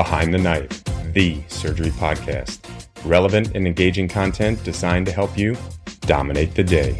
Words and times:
Behind 0.00 0.32
the 0.32 0.38
Knife, 0.38 0.82
the 1.12 1.42
surgery 1.48 1.90
podcast. 1.90 2.60
Relevant 3.04 3.54
and 3.54 3.66
engaging 3.66 4.08
content 4.08 4.64
designed 4.64 5.04
to 5.04 5.12
help 5.12 5.36
you 5.36 5.58
dominate 6.06 6.54
the 6.54 6.64
day. 6.64 6.96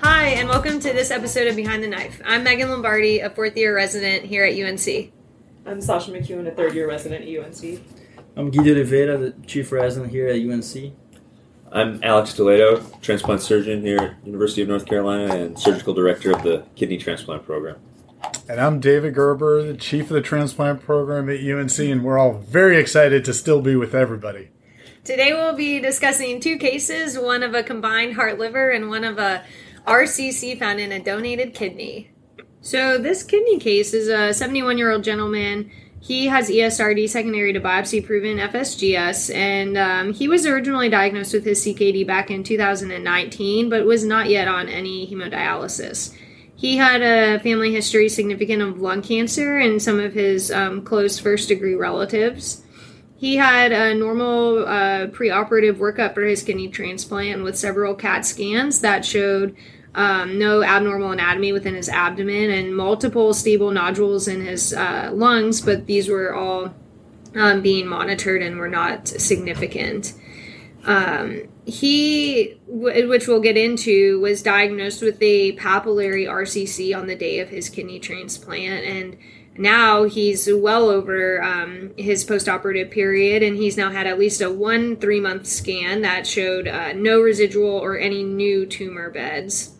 Hi, 0.00 0.28
and 0.28 0.48
welcome 0.48 0.80
to 0.80 0.94
this 0.94 1.10
episode 1.10 1.48
of 1.48 1.56
Behind 1.56 1.82
the 1.82 1.88
Knife. 1.88 2.22
I'm 2.24 2.42
Megan 2.42 2.70
Lombardi, 2.70 3.18
a 3.20 3.28
fourth 3.28 3.54
year 3.54 3.76
resident 3.76 4.24
here 4.24 4.46
at 4.46 4.54
UNC. 4.54 5.12
I'm 5.66 5.82
Sasha 5.82 6.10
McEwan, 6.10 6.48
a 6.48 6.52
third 6.52 6.72
year 6.74 6.88
resident 6.88 7.28
at 7.28 7.28
UNC. 7.28 7.82
I'm 8.34 8.50
Gui 8.50 8.64
de 8.64 8.70
Oliveira, 8.70 9.18
the 9.18 9.34
chief 9.46 9.70
resident 9.72 10.10
here 10.10 10.28
at 10.28 10.40
UNC. 10.40 10.94
I'm 11.74 12.00
Alex 12.02 12.34
Toledo, 12.34 12.84
transplant 13.00 13.40
surgeon 13.40 13.80
here 13.80 13.96
at 13.96 14.26
University 14.26 14.60
of 14.60 14.68
North 14.68 14.84
Carolina 14.84 15.34
and 15.36 15.58
surgical 15.58 15.94
director 15.94 16.30
of 16.30 16.42
the 16.42 16.66
kidney 16.76 16.98
transplant 16.98 17.46
program. 17.46 17.76
And 18.46 18.60
I'm 18.60 18.78
David 18.78 19.14
Gerber, 19.14 19.62
the 19.62 19.78
chief 19.78 20.10
of 20.10 20.10
the 20.10 20.20
transplant 20.20 20.82
program 20.82 21.30
at 21.30 21.40
UNC, 21.40 21.78
and 21.78 22.04
we're 22.04 22.18
all 22.18 22.34
very 22.34 22.76
excited 22.76 23.24
to 23.24 23.32
still 23.32 23.62
be 23.62 23.74
with 23.74 23.94
everybody. 23.94 24.50
Today 25.02 25.32
we'll 25.32 25.56
be 25.56 25.80
discussing 25.80 26.40
two 26.40 26.58
cases, 26.58 27.18
one 27.18 27.42
of 27.42 27.54
a 27.54 27.62
combined 27.62 28.16
heart 28.16 28.38
liver 28.38 28.68
and 28.68 28.90
one 28.90 29.04
of 29.04 29.16
a 29.18 29.42
RCC 29.86 30.58
found 30.58 30.78
in 30.78 30.92
a 30.92 31.02
donated 31.02 31.54
kidney. 31.54 32.10
So 32.60 32.98
this 32.98 33.22
kidney 33.22 33.58
case 33.58 33.94
is 33.94 34.08
a 34.08 34.34
71 34.34 34.76
year 34.76 34.92
old 34.92 35.04
gentleman. 35.04 35.70
He 36.02 36.26
has 36.26 36.50
ESRD 36.50 37.08
secondary 37.08 37.52
to 37.52 37.60
biopsy 37.60 38.04
proven 38.04 38.38
FSGS, 38.38 39.32
and 39.32 39.78
um, 39.78 40.12
he 40.12 40.26
was 40.26 40.44
originally 40.46 40.88
diagnosed 40.88 41.32
with 41.32 41.44
his 41.44 41.64
CKD 41.64 42.04
back 42.04 42.28
in 42.28 42.42
2019, 42.42 43.70
but 43.70 43.86
was 43.86 44.04
not 44.04 44.28
yet 44.28 44.48
on 44.48 44.68
any 44.68 45.06
hemodialysis. 45.06 46.12
He 46.56 46.76
had 46.76 47.02
a 47.02 47.38
family 47.38 47.72
history 47.72 48.08
significant 48.08 48.62
of 48.62 48.80
lung 48.80 49.00
cancer 49.00 49.58
and 49.58 49.80
some 49.80 50.00
of 50.00 50.12
his 50.12 50.50
um, 50.50 50.82
close 50.82 51.20
first 51.20 51.46
degree 51.46 51.76
relatives. 51.76 52.64
He 53.16 53.36
had 53.36 53.70
a 53.70 53.94
normal 53.94 54.66
uh, 54.66 55.06
preoperative 55.06 55.76
workup 55.76 56.14
for 56.14 56.24
his 56.24 56.42
kidney 56.42 56.66
transplant 56.66 57.44
with 57.44 57.56
several 57.56 57.94
CAT 57.94 58.26
scans 58.26 58.80
that 58.80 59.04
showed 59.04 59.54
um, 59.94 60.38
no 60.38 60.62
abnormal 60.62 61.12
anatomy 61.12 61.52
within 61.52 61.74
his 61.74 61.88
abdomen 61.88 62.50
and 62.50 62.74
multiple 62.74 63.34
stable 63.34 63.70
nodules 63.70 64.26
in 64.26 64.44
his 64.44 64.72
uh, 64.72 65.10
lungs, 65.12 65.60
but 65.60 65.86
these 65.86 66.08
were 66.08 66.34
all 66.34 66.74
um, 67.34 67.60
being 67.60 67.86
monitored 67.86 68.42
and 68.42 68.58
were 68.58 68.68
not 68.68 69.08
significant. 69.08 70.14
Um, 70.84 71.48
he, 71.64 72.58
w- 72.66 73.08
which 73.08 73.28
we'll 73.28 73.40
get 73.40 73.56
into, 73.56 74.20
was 74.20 74.42
diagnosed 74.42 75.02
with 75.02 75.18
a 75.20 75.52
papillary 75.56 76.26
RCC 76.26 76.96
on 76.96 77.06
the 77.06 77.14
day 77.14 77.38
of 77.38 77.50
his 77.50 77.68
kidney 77.68 78.00
transplant, 78.00 78.84
and 78.84 79.16
now 79.56 80.04
he's 80.04 80.48
well 80.50 80.88
over 80.88 81.42
um, 81.42 81.92
his 81.96 82.24
postoperative 82.24 82.90
period, 82.90 83.42
and 83.42 83.56
he's 83.56 83.76
now 83.76 83.90
had 83.90 84.06
at 84.06 84.18
least 84.18 84.40
a 84.40 84.50
one 84.50 84.96
three 84.96 85.20
month 85.20 85.46
scan 85.46 86.00
that 86.02 86.26
showed 86.26 86.66
uh, 86.66 86.94
no 86.94 87.20
residual 87.20 87.70
or 87.70 87.98
any 87.98 88.24
new 88.24 88.66
tumor 88.66 89.10
beds. 89.10 89.76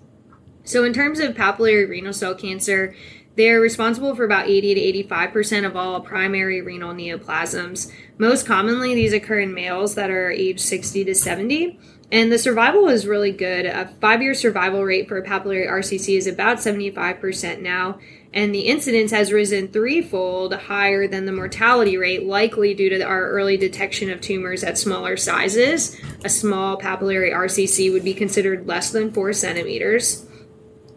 So, 0.64 0.84
in 0.84 0.92
terms 0.92 1.18
of 1.20 1.34
papillary 1.34 1.88
renal 1.88 2.12
cell 2.12 2.34
cancer, 2.34 2.94
they're 3.34 3.60
responsible 3.60 4.14
for 4.14 4.24
about 4.24 4.48
80 4.48 4.74
to 4.74 5.08
85% 5.08 5.66
of 5.66 5.76
all 5.76 6.00
primary 6.00 6.60
renal 6.60 6.92
neoplasms. 6.92 7.90
Most 8.18 8.46
commonly, 8.46 8.94
these 8.94 9.12
occur 9.12 9.40
in 9.40 9.54
males 9.54 9.94
that 9.94 10.10
are 10.10 10.30
age 10.30 10.60
60 10.60 11.04
to 11.04 11.14
70. 11.14 11.78
And 12.10 12.30
the 12.30 12.38
survival 12.38 12.88
is 12.88 13.06
really 13.06 13.32
good. 13.32 13.64
A 13.64 13.88
five 14.02 14.20
year 14.20 14.34
survival 14.34 14.84
rate 14.84 15.08
for 15.08 15.22
papillary 15.22 15.66
RCC 15.66 16.18
is 16.18 16.26
about 16.26 16.58
75% 16.58 17.62
now. 17.62 17.98
And 18.34 18.54
the 18.54 18.60
incidence 18.60 19.10
has 19.12 19.32
risen 19.32 19.68
threefold 19.68 20.52
higher 20.54 21.08
than 21.08 21.24
the 21.24 21.32
mortality 21.32 21.96
rate, 21.96 22.26
likely 22.26 22.74
due 22.74 22.90
to 22.90 23.02
our 23.02 23.30
early 23.30 23.56
detection 23.56 24.10
of 24.10 24.20
tumors 24.20 24.62
at 24.62 24.76
smaller 24.76 25.16
sizes. 25.16 25.98
A 26.22 26.28
small 26.28 26.78
papillary 26.78 27.32
RCC 27.32 27.90
would 27.90 28.04
be 28.04 28.14
considered 28.14 28.66
less 28.66 28.90
than 28.90 29.10
four 29.10 29.32
centimeters 29.32 30.26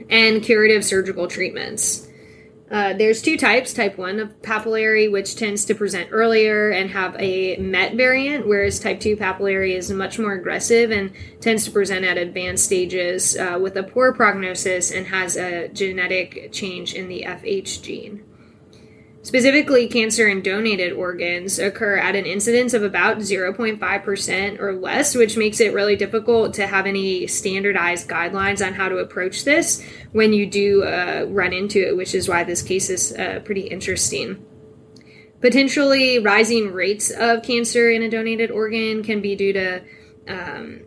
and 0.09 0.43
curative 0.43 0.83
surgical 0.83 1.27
treatments. 1.27 2.07
Uh, 2.71 2.93
there's 2.93 3.21
two 3.21 3.37
types 3.37 3.73
type 3.73 3.97
1 3.97 4.19
of 4.19 4.41
papillary, 4.41 5.11
which 5.11 5.35
tends 5.35 5.65
to 5.65 5.75
present 5.75 6.09
earlier 6.11 6.71
and 6.71 6.89
have 6.89 7.15
a 7.19 7.55
MET 7.57 7.93
variant, 7.93 8.47
whereas 8.47 8.79
type 8.79 8.99
2 8.99 9.15
papillary 9.17 9.75
is 9.75 9.91
much 9.91 10.17
more 10.17 10.33
aggressive 10.33 10.89
and 10.89 11.11
tends 11.41 11.63
to 11.65 11.71
present 11.71 12.03
at 12.03 12.17
advanced 12.17 12.65
stages 12.65 13.37
uh, 13.37 13.59
with 13.61 13.77
a 13.77 13.83
poor 13.83 14.13
prognosis 14.13 14.91
and 14.91 15.07
has 15.07 15.37
a 15.37 15.67
genetic 15.69 16.51
change 16.51 16.95
in 16.95 17.07
the 17.07 17.23
FH 17.27 17.83
gene. 17.83 18.23
Specifically, 19.25 19.87
cancer 19.87 20.27
in 20.27 20.43
donated 20.43 20.93
organs 20.93 21.57
occur 21.57 21.97
at 21.97 22.15
an 22.15 22.27
incidence 22.27 22.75
of 22.75 22.83
about 22.83 23.17
0.5% 23.17 24.59
or 24.59 24.75
less, 24.75 25.15
which 25.15 25.35
makes 25.35 25.59
it 25.59 25.73
really 25.73 25.95
difficult 25.95 26.53
to 26.53 26.67
have 26.67 26.85
any 26.85 27.25
standardized 27.25 28.07
guidelines 28.07 28.63
on 28.63 28.73
how 28.75 28.87
to 28.87 28.97
approach 28.97 29.43
this 29.43 29.83
when 30.11 30.31
you 30.31 30.45
do 30.45 30.83
uh, 30.83 31.25
run 31.27 31.53
into 31.53 31.79
it, 31.87 31.97
which 31.97 32.13
is 32.13 32.29
why 32.29 32.43
this 32.43 32.61
case 32.61 32.91
is 32.91 33.13
uh, 33.13 33.39
pretty 33.43 33.61
interesting. 33.61 34.45
Potentially, 35.41 36.19
rising 36.19 36.71
rates 36.71 37.09
of 37.09 37.41
cancer 37.41 37.89
in 37.89 38.03
a 38.03 38.09
donated 38.11 38.51
organ 38.51 39.01
can 39.01 39.21
be 39.21 39.35
due 39.35 39.53
to 39.53 39.81
um, 40.27 40.81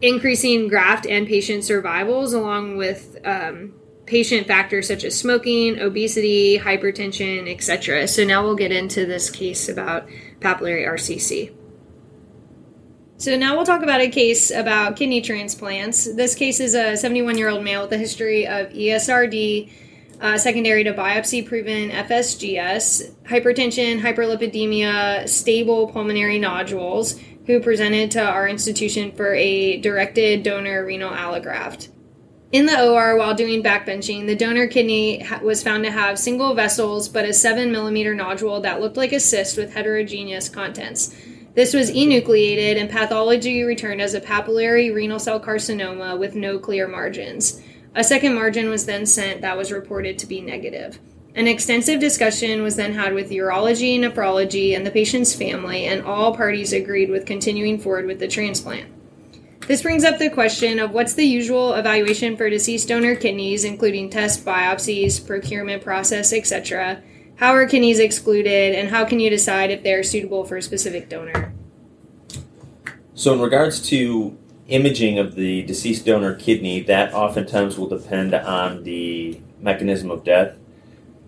increasing 0.00 0.66
graft 0.66 1.06
and 1.06 1.28
patient 1.28 1.62
survivals, 1.62 2.32
along 2.32 2.76
with 2.76 3.18
um, 3.24 3.74
patient 4.06 4.46
factors 4.46 4.88
such 4.88 5.04
as 5.04 5.18
smoking, 5.18 5.78
obesity, 5.78 6.58
hypertension, 6.58 7.50
etc. 7.52 8.08
So 8.08 8.24
now 8.24 8.42
we'll 8.42 8.56
get 8.56 8.72
into 8.72 9.06
this 9.06 9.30
case 9.30 9.68
about 9.68 10.08
papillary 10.40 10.86
RCC. 10.86 11.54
So 13.22 13.36
now 13.36 13.54
we'll 13.54 13.64
talk 13.64 13.84
about 13.84 14.00
a 14.00 14.08
case 14.08 14.50
about 14.50 14.96
kidney 14.96 15.20
transplants. 15.20 16.12
This 16.12 16.34
case 16.34 16.58
is 16.58 16.74
a 16.74 16.96
71 16.96 17.38
year 17.38 17.50
old 17.50 17.62
male 17.62 17.82
with 17.82 17.92
a 17.92 17.96
history 17.96 18.48
of 18.48 18.70
ESRD, 18.70 19.70
uh, 20.20 20.36
secondary 20.36 20.82
to 20.82 20.92
biopsy 20.92 21.46
proven 21.46 21.90
FSGS, 21.90 23.12
hypertension, 23.22 24.00
hyperlipidemia, 24.00 25.28
stable 25.28 25.86
pulmonary 25.86 26.40
nodules, 26.40 27.16
who 27.46 27.60
presented 27.60 28.10
to 28.10 28.20
our 28.20 28.48
institution 28.48 29.12
for 29.12 29.34
a 29.34 29.76
directed 29.78 30.42
donor 30.42 30.84
renal 30.84 31.12
allograft. 31.12 31.91
In 32.52 32.66
the 32.66 32.86
OR, 32.86 33.16
while 33.16 33.34
doing 33.34 33.62
backbenching, 33.62 34.26
the 34.26 34.36
donor 34.36 34.66
kidney 34.66 35.26
was 35.42 35.62
found 35.62 35.84
to 35.84 35.90
have 35.90 36.18
single 36.18 36.52
vessels 36.52 37.08
but 37.08 37.24
a 37.24 37.32
7 37.32 37.72
millimeter 37.72 38.14
nodule 38.14 38.60
that 38.60 38.78
looked 38.78 38.98
like 38.98 39.12
a 39.12 39.20
cyst 39.20 39.56
with 39.56 39.72
heterogeneous 39.72 40.50
contents. 40.50 41.14
This 41.54 41.72
was 41.72 41.90
enucleated 41.90 42.76
and 42.76 42.90
pathology 42.90 43.62
returned 43.62 44.02
as 44.02 44.12
a 44.12 44.20
papillary 44.20 44.94
renal 44.94 45.18
cell 45.18 45.40
carcinoma 45.40 46.18
with 46.18 46.34
no 46.34 46.58
clear 46.58 46.86
margins. 46.86 47.62
A 47.94 48.04
second 48.04 48.34
margin 48.34 48.68
was 48.68 48.84
then 48.84 49.06
sent 49.06 49.40
that 49.40 49.56
was 49.56 49.72
reported 49.72 50.18
to 50.18 50.26
be 50.26 50.42
negative. 50.42 51.00
An 51.34 51.48
extensive 51.48 52.00
discussion 52.00 52.62
was 52.62 52.76
then 52.76 52.92
had 52.92 53.14
with 53.14 53.30
urology, 53.30 53.98
nephrology, 53.98 54.76
and 54.76 54.86
the 54.86 54.90
patient's 54.90 55.34
family, 55.34 55.86
and 55.86 56.02
all 56.02 56.36
parties 56.36 56.74
agreed 56.74 57.08
with 57.08 57.24
continuing 57.24 57.78
forward 57.78 58.04
with 58.04 58.18
the 58.18 58.28
transplant. 58.28 58.90
This 59.68 59.82
brings 59.82 60.02
up 60.02 60.18
the 60.18 60.28
question 60.28 60.80
of 60.80 60.90
what's 60.90 61.14
the 61.14 61.24
usual 61.24 61.74
evaluation 61.74 62.36
for 62.36 62.50
deceased 62.50 62.88
donor 62.88 63.14
kidneys, 63.14 63.64
including 63.64 64.10
test 64.10 64.44
biopsies, 64.44 65.24
procurement 65.24 65.84
process, 65.84 66.32
etc. 66.32 67.00
How 67.36 67.54
are 67.54 67.66
kidneys 67.66 68.00
excluded, 68.00 68.74
and 68.74 68.88
how 68.88 69.04
can 69.04 69.20
you 69.20 69.30
decide 69.30 69.70
if 69.70 69.84
they're 69.84 70.02
suitable 70.02 70.44
for 70.44 70.56
a 70.56 70.62
specific 70.62 71.08
donor? 71.08 71.52
So, 73.14 73.34
in 73.34 73.40
regards 73.40 73.80
to 73.90 74.36
imaging 74.66 75.20
of 75.20 75.36
the 75.36 75.62
deceased 75.62 76.06
donor 76.06 76.34
kidney, 76.34 76.80
that 76.82 77.14
oftentimes 77.14 77.78
will 77.78 77.88
depend 77.88 78.34
on 78.34 78.82
the 78.82 79.40
mechanism 79.60 80.10
of 80.10 80.24
death. 80.24 80.56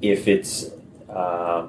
If 0.02 0.26
it's 0.26 0.70
uh, 1.08 1.69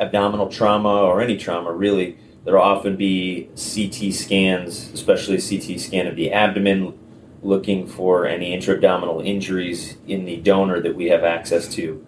abdominal 0.00 0.48
trauma 0.48 1.02
or 1.02 1.20
any 1.20 1.36
trauma, 1.36 1.70
really, 1.72 2.18
There'll 2.44 2.62
often 2.62 2.96
be 2.96 3.48
CT 3.56 4.12
scans, 4.12 4.90
especially 4.92 5.36
CT 5.38 5.80
scan 5.80 6.06
of 6.06 6.16
the 6.16 6.30
abdomen, 6.32 6.98
looking 7.42 7.86
for 7.86 8.26
any 8.26 8.52
intra-abdominal 8.52 9.20
injuries 9.20 9.96
in 10.06 10.24
the 10.24 10.36
donor 10.36 10.80
that 10.80 10.94
we 10.94 11.06
have 11.06 11.24
access 11.24 11.68
to. 11.74 12.06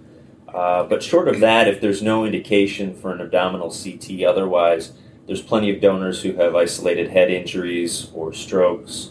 Uh, 0.48 0.84
but 0.84 1.02
short 1.02 1.28
of 1.28 1.40
that, 1.40 1.68
if 1.68 1.80
there's 1.80 2.02
no 2.02 2.24
indication 2.24 2.94
for 2.94 3.12
an 3.12 3.20
abdominal 3.20 3.70
CT 3.70 4.22
otherwise, 4.22 4.92
there's 5.26 5.42
plenty 5.42 5.74
of 5.74 5.80
donors 5.80 6.22
who 6.22 6.32
have 6.34 6.54
isolated 6.54 7.10
head 7.10 7.30
injuries 7.30 8.10
or 8.14 8.32
strokes 8.32 9.10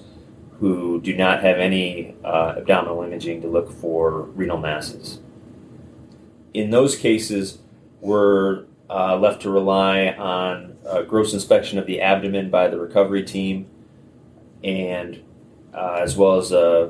who 0.60 1.02
do 1.02 1.16
not 1.16 1.42
have 1.42 1.58
any 1.58 2.16
uh, 2.24 2.56
abdominal 2.58 3.04
imaging 3.04 3.42
to 3.42 3.48
look 3.48 3.72
for 3.72 4.22
renal 4.22 4.58
masses. 4.58 5.20
In 6.54 6.70
those 6.70 6.96
cases, 6.96 7.60
we're 8.00 8.66
uh, 8.90 9.18
left 9.18 9.42
to 9.42 9.50
rely 9.50 10.10
on 10.10 10.78
a 10.86 11.04
gross 11.04 11.34
inspection 11.34 11.78
of 11.80 11.86
the 11.86 12.02
abdomen 12.02 12.50
by 12.50 12.68
the 12.68 12.80
recovery 12.80 13.24
team, 13.24 13.68
and 14.64 15.22
uh, 15.74 16.00
as 16.02 16.16
well 16.16 16.38
as 16.38 16.52
uh, 16.52 16.90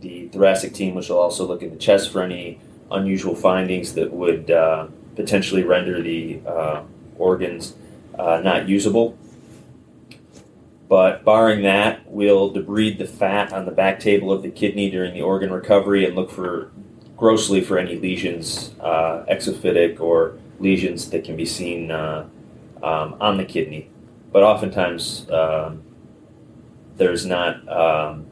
the 0.00 0.28
thoracic 0.28 0.72
team, 0.74 0.94
which 0.94 1.08
will 1.08 1.18
also 1.18 1.46
look 1.46 1.62
in 1.62 1.70
the 1.70 1.76
chest 1.76 2.12
for 2.12 2.22
any 2.22 2.60
unusual 2.90 3.34
findings 3.34 3.94
that 3.94 4.12
would 4.12 4.50
uh, 4.50 4.86
potentially 5.16 5.62
render 5.62 6.00
the 6.02 6.40
uh, 6.46 6.82
organs 7.18 7.74
not 8.16 8.68
usable. 8.68 9.16
But 10.88 11.24
barring 11.24 11.62
that, 11.62 12.02
we'll 12.06 12.52
debride 12.52 12.98
the 12.98 13.06
fat 13.06 13.52
on 13.52 13.64
the 13.64 13.72
back 13.72 13.98
table 13.98 14.30
of 14.30 14.42
the 14.42 14.50
kidney 14.50 14.90
during 14.90 15.14
the 15.14 15.22
organ 15.22 15.50
recovery 15.50 16.04
and 16.04 16.14
look 16.14 16.30
for 16.30 16.70
grossly 17.16 17.60
for 17.60 17.78
any 17.78 17.96
lesions, 17.96 18.74
uh, 18.80 19.24
exophytic 19.28 19.98
or 19.98 20.38
lesions 20.64 21.10
that 21.10 21.22
can 21.22 21.36
be 21.36 21.44
seen 21.44 21.90
uh, 21.90 22.26
um, 22.82 23.16
on 23.20 23.36
the 23.36 23.44
kidney. 23.44 23.90
But 24.32 24.42
oftentimes, 24.42 25.30
um, 25.30 25.84
there's 26.96 27.24
not 27.26 27.68
um, 27.68 28.26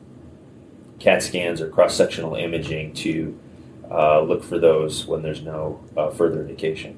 CAT 0.98 1.22
scans 1.22 1.60
or 1.60 1.68
cross 1.68 1.94
sectional 1.94 2.34
imaging 2.34 2.94
to 2.94 3.38
uh, 3.90 4.20
look 4.20 4.42
for 4.42 4.58
those 4.58 5.06
when 5.06 5.22
there's 5.22 5.42
no 5.42 5.84
uh, 5.96 6.10
further 6.10 6.40
indication. 6.40 6.96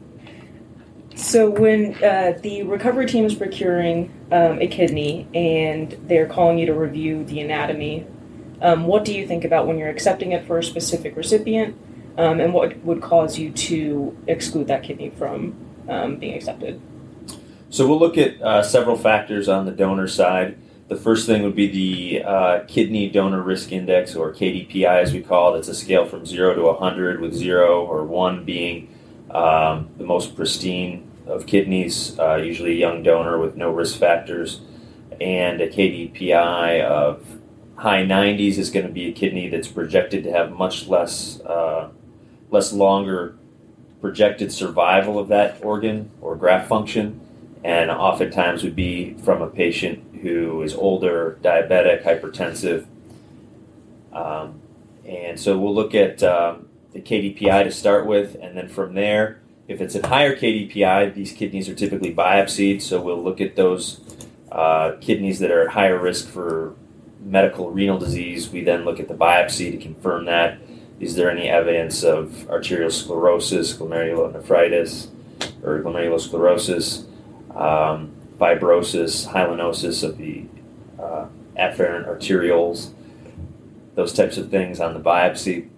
So 1.16 1.48
when 1.48 1.94
uh, 2.02 2.38
the 2.42 2.64
recovery 2.64 3.06
team 3.06 3.24
is 3.24 3.34
procuring 3.34 4.12
um, 4.32 4.60
a 4.60 4.66
kidney 4.66 5.28
and 5.34 5.92
they're 6.08 6.26
calling 6.26 6.58
you 6.58 6.66
to 6.66 6.74
review 6.74 7.24
the 7.24 7.40
anatomy, 7.40 8.06
um, 8.60 8.86
what 8.86 9.04
do 9.04 9.14
you 9.14 9.26
think 9.26 9.44
about 9.44 9.66
when 9.66 9.78
you're 9.78 9.88
accepting 9.88 10.32
it 10.32 10.46
for 10.46 10.58
a 10.58 10.62
specific 10.62 11.16
recipient, 11.16 11.76
um, 12.16 12.40
and 12.40 12.52
what 12.52 12.76
would 12.84 13.02
cause 13.02 13.38
you 13.38 13.50
to 13.50 14.16
exclude 14.26 14.66
that 14.68 14.82
kidney 14.82 15.10
from 15.10 15.54
um, 15.88 16.16
being 16.16 16.34
accepted? 16.34 16.80
So 17.70 17.88
we'll 17.88 17.98
look 17.98 18.16
at 18.16 18.40
uh, 18.40 18.62
several 18.62 18.96
factors 18.96 19.48
on 19.48 19.66
the 19.66 19.72
donor 19.72 20.06
side. 20.06 20.56
The 20.88 20.96
first 20.96 21.26
thing 21.26 21.42
would 21.42 21.56
be 21.56 21.66
the 21.66 22.24
uh, 22.24 22.64
Kidney 22.68 23.08
Donor 23.08 23.42
Risk 23.42 23.72
Index, 23.72 24.14
or 24.14 24.32
KDPI 24.32 25.02
as 25.02 25.12
we 25.12 25.22
call 25.22 25.54
it. 25.54 25.60
It's 25.60 25.68
a 25.68 25.74
scale 25.74 26.06
from 26.06 26.26
0 26.26 26.54
to 26.54 26.62
100, 26.62 27.20
with 27.20 27.34
0 27.34 27.84
or 27.84 28.04
1 28.04 28.44
being 28.44 28.94
um, 29.30 29.88
the 29.96 30.04
most 30.04 30.36
pristine 30.36 31.10
of 31.26 31.46
kidneys, 31.46 32.18
uh, 32.18 32.36
usually 32.36 32.72
a 32.72 32.74
young 32.74 33.02
donor 33.02 33.38
with 33.38 33.56
no 33.56 33.70
risk 33.70 33.98
factors, 33.98 34.60
and 35.20 35.60
a 35.60 35.68
KDPI 35.68 36.82
of 36.82 37.26
high 37.76 38.02
90s 38.02 38.58
is 38.58 38.70
going 38.70 38.86
to 38.86 38.92
be 38.92 39.08
a 39.08 39.12
kidney 39.12 39.48
that's 39.48 39.68
projected 39.68 40.22
to 40.24 40.30
have 40.30 40.52
much 40.52 40.86
less 40.86 41.40
uh, 41.40 41.88
less 42.54 42.72
longer 42.72 43.36
projected 44.00 44.52
survival 44.52 45.18
of 45.18 45.28
that 45.28 45.62
organ 45.62 46.10
or 46.20 46.36
graft 46.36 46.68
function, 46.68 47.20
and 47.62 47.90
oftentimes 47.90 48.62
would 48.62 48.76
be 48.76 49.14
from 49.14 49.42
a 49.42 49.48
patient 49.48 50.02
who 50.22 50.62
is 50.62 50.74
older, 50.74 51.38
diabetic, 51.42 52.02
hypertensive. 52.04 52.86
Um, 54.12 54.60
and 55.04 55.38
so 55.38 55.58
we'll 55.58 55.74
look 55.74 55.94
at 55.94 56.22
um, 56.22 56.68
the 56.92 57.00
KDPI 57.00 57.64
to 57.64 57.70
start 57.70 58.06
with, 58.06 58.36
and 58.40 58.56
then 58.56 58.68
from 58.68 58.94
there, 58.94 59.40
if 59.66 59.80
it's 59.80 59.94
a 59.94 60.06
higher 60.06 60.36
KDPI, 60.36 61.14
these 61.14 61.32
kidneys 61.32 61.68
are 61.68 61.74
typically 61.74 62.14
biopsied, 62.14 62.82
so 62.82 63.00
we'll 63.00 63.22
look 63.22 63.40
at 63.40 63.56
those 63.56 64.00
uh, 64.52 64.92
kidneys 65.00 65.38
that 65.38 65.50
are 65.50 65.62
at 65.62 65.68
higher 65.72 65.98
risk 65.98 66.28
for 66.28 66.74
medical 67.20 67.70
renal 67.70 67.98
disease. 67.98 68.50
We 68.50 68.62
then 68.62 68.84
look 68.84 69.00
at 69.00 69.08
the 69.08 69.14
biopsy 69.14 69.70
to 69.72 69.78
confirm 69.78 70.26
that. 70.26 70.58
Is 71.00 71.16
there 71.16 71.30
any 71.30 71.48
evidence 71.48 72.02
of 72.02 72.46
arteriosclerosis, 72.48 73.76
glomerulonephritis, 73.76 75.08
or 75.62 75.80
glomerulosclerosis, 75.80 77.06
um, 77.56 78.12
fibrosis, 78.38 79.28
hyalinosis 79.28 80.02
of 80.02 80.18
the 80.18 80.44
uh, 80.98 81.26
afferent 81.56 82.06
arterioles, 82.06 82.92
those 83.94 84.12
types 84.12 84.36
of 84.36 84.50
things 84.50 84.80
on 84.80 84.94
the 84.94 85.00
biopsy. 85.00 85.68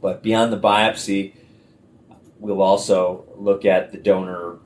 But 0.00 0.22
beyond 0.22 0.52
the 0.52 0.58
biopsy, 0.58 1.34
we'll 2.38 2.62
also 2.62 3.24
look 3.36 3.64
at 3.64 3.92
the 3.92 3.98
donor 3.98 4.58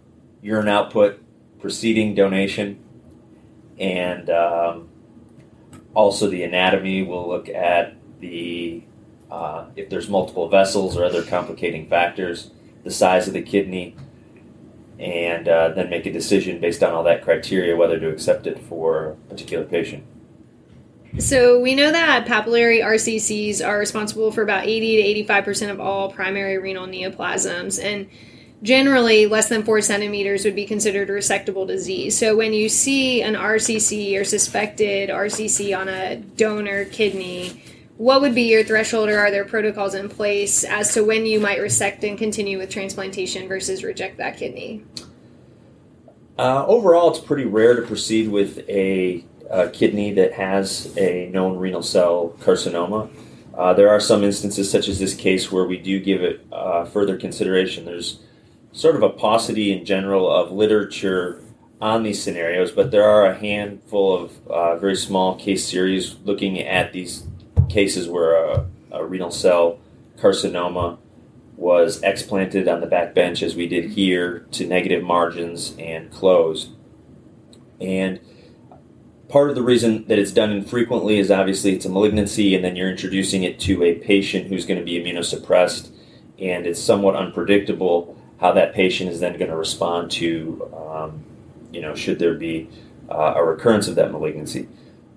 urine 0.42 0.68
output 0.68 1.22
preceding 1.60 2.14
donation 2.14 2.82
and 3.78 4.30
um, 4.30 4.88
also 5.94 6.28
the 6.28 6.42
anatomy. 6.42 7.02
We'll 7.02 7.28
look 7.28 7.48
at 7.48 7.96
the 8.20 8.82
uh, 9.30 9.66
if 9.76 9.88
there's 9.88 10.08
multiple 10.08 10.48
vessels 10.48 10.96
or 10.96 11.04
other 11.04 11.22
complicating 11.22 11.88
factors, 11.88 12.50
the 12.84 12.90
size 12.90 13.26
of 13.26 13.34
the 13.34 13.42
kidney, 13.42 13.96
and 14.98 15.48
uh, 15.48 15.68
then 15.70 15.90
make 15.90 16.06
a 16.06 16.12
decision 16.12 16.60
based 16.60 16.82
on 16.82 16.92
all 16.92 17.02
that 17.04 17.22
criteria 17.22 17.76
whether 17.76 17.98
to 17.98 18.08
accept 18.08 18.46
it 18.46 18.58
for 18.58 19.08
a 19.08 19.14
particular 19.28 19.64
patient. 19.64 20.04
So 21.18 21.58
we 21.60 21.74
know 21.74 21.90
that 21.92 22.26
papillary 22.26 22.84
RCCs 22.84 23.66
are 23.66 23.78
responsible 23.78 24.30
for 24.32 24.42
about 24.42 24.66
80 24.66 25.24
to 25.24 25.24
85% 25.32 25.70
of 25.70 25.80
all 25.80 26.12
primary 26.12 26.58
renal 26.58 26.86
neoplasms. 26.86 27.82
And 27.82 28.08
generally, 28.62 29.26
less 29.26 29.48
than 29.48 29.62
four 29.62 29.80
centimeters 29.80 30.44
would 30.44 30.54
be 30.54 30.66
considered 30.66 31.08
a 31.08 31.14
resectable 31.14 31.66
disease. 31.66 32.18
So 32.18 32.36
when 32.36 32.52
you 32.52 32.68
see 32.68 33.22
an 33.22 33.34
RCC 33.34 34.18
or 34.20 34.24
suspected 34.24 35.08
RCC 35.08 35.76
on 35.78 35.88
a 35.88 36.16
donor 36.16 36.84
kidney, 36.84 37.62
what 37.98 38.20
would 38.20 38.34
be 38.34 38.42
your 38.42 38.62
threshold 38.62 39.08
or 39.08 39.18
are 39.18 39.30
there 39.30 39.44
protocols 39.44 39.94
in 39.94 40.08
place 40.08 40.64
as 40.64 40.92
to 40.94 41.02
when 41.02 41.24
you 41.24 41.40
might 41.40 41.60
resect 41.60 42.04
and 42.04 42.18
continue 42.18 42.58
with 42.58 42.70
transplantation 42.70 43.48
versus 43.48 43.82
reject 43.82 44.18
that 44.18 44.36
kidney? 44.36 44.84
Uh, 46.38 46.66
overall, 46.66 47.10
it's 47.10 47.18
pretty 47.18 47.46
rare 47.46 47.74
to 47.74 47.82
proceed 47.82 48.28
with 48.28 48.58
a, 48.68 49.24
a, 49.50 49.70
kidney 49.70 50.12
that 50.12 50.34
has 50.34 50.94
a 50.98 51.30
known 51.30 51.56
renal 51.56 51.82
cell 51.82 52.34
carcinoma. 52.40 53.08
Uh, 53.54 53.72
there 53.72 53.88
are 53.88 54.00
some 54.00 54.22
instances, 54.22 54.70
such 54.70 54.86
as 54.86 54.98
this 54.98 55.14
case, 55.14 55.50
where 55.50 55.64
we 55.64 55.78
do 55.78 55.98
give 55.98 56.22
it 56.22 56.46
uh, 56.52 56.84
further 56.84 57.16
consideration. 57.16 57.86
There's 57.86 58.20
sort 58.72 58.96
of 58.96 59.02
a 59.02 59.08
paucity 59.08 59.72
in 59.72 59.86
general 59.86 60.30
of 60.30 60.52
literature 60.52 61.42
on 61.80 62.02
these 62.02 62.22
scenarios, 62.22 62.70
but 62.70 62.90
there 62.90 63.04
are 63.04 63.24
a 63.24 63.38
handful 63.38 64.14
of 64.14 64.46
uh, 64.48 64.76
very 64.76 64.96
small 64.96 65.36
case 65.36 65.66
series 65.66 66.16
looking 66.24 66.60
at 66.60 66.92
these 66.92 67.24
cases 67.68 68.08
where 68.08 68.34
a, 68.34 68.66
a 68.92 69.04
renal 69.04 69.30
cell 69.30 69.78
carcinoma 70.18 70.98
was 71.56 72.02
explanted 72.02 72.68
on 72.68 72.80
the 72.80 72.86
back 72.86 73.14
bench 73.14 73.42
as 73.42 73.56
we 73.56 73.66
did 73.66 73.90
here 73.90 74.46
to 74.50 74.66
negative 74.66 75.02
margins 75.02 75.74
and 75.78 76.10
closed. 76.10 76.70
And 77.80 78.20
part 79.28 79.48
of 79.48 79.56
the 79.56 79.62
reason 79.62 80.06
that 80.08 80.18
it's 80.18 80.32
done 80.32 80.52
infrequently 80.52 81.18
is 81.18 81.30
obviously 81.30 81.72
it's 81.74 81.86
a 81.86 81.88
malignancy, 81.88 82.54
and 82.54 82.64
then 82.64 82.76
you're 82.76 82.90
introducing 82.90 83.42
it 83.42 83.58
to 83.60 83.82
a 83.82 83.94
patient 83.94 84.48
who's 84.48 84.66
going 84.66 84.78
to 84.78 84.84
be 84.84 85.00
immunosuppressed, 85.00 85.90
and 86.38 86.66
it's 86.66 86.80
somewhat 86.80 87.16
unpredictable 87.16 88.16
how 88.38 88.52
that 88.52 88.74
patient 88.74 89.10
is 89.10 89.20
then 89.20 89.32
going 89.38 89.50
to 89.50 89.56
respond 89.56 90.10
to, 90.10 90.70
um, 90.76 91.24
you 91.72 91.80
know, 91.80 91.94
should 91.94 92.18
there 92.18 92.34
be 92.34 92.68
uh, 93.10 93.34
a 93.36 93.44
recurrence 93.44 93.88
of 93.88 93.94
that 93.94 94.12
malignancy. 94.12 94.68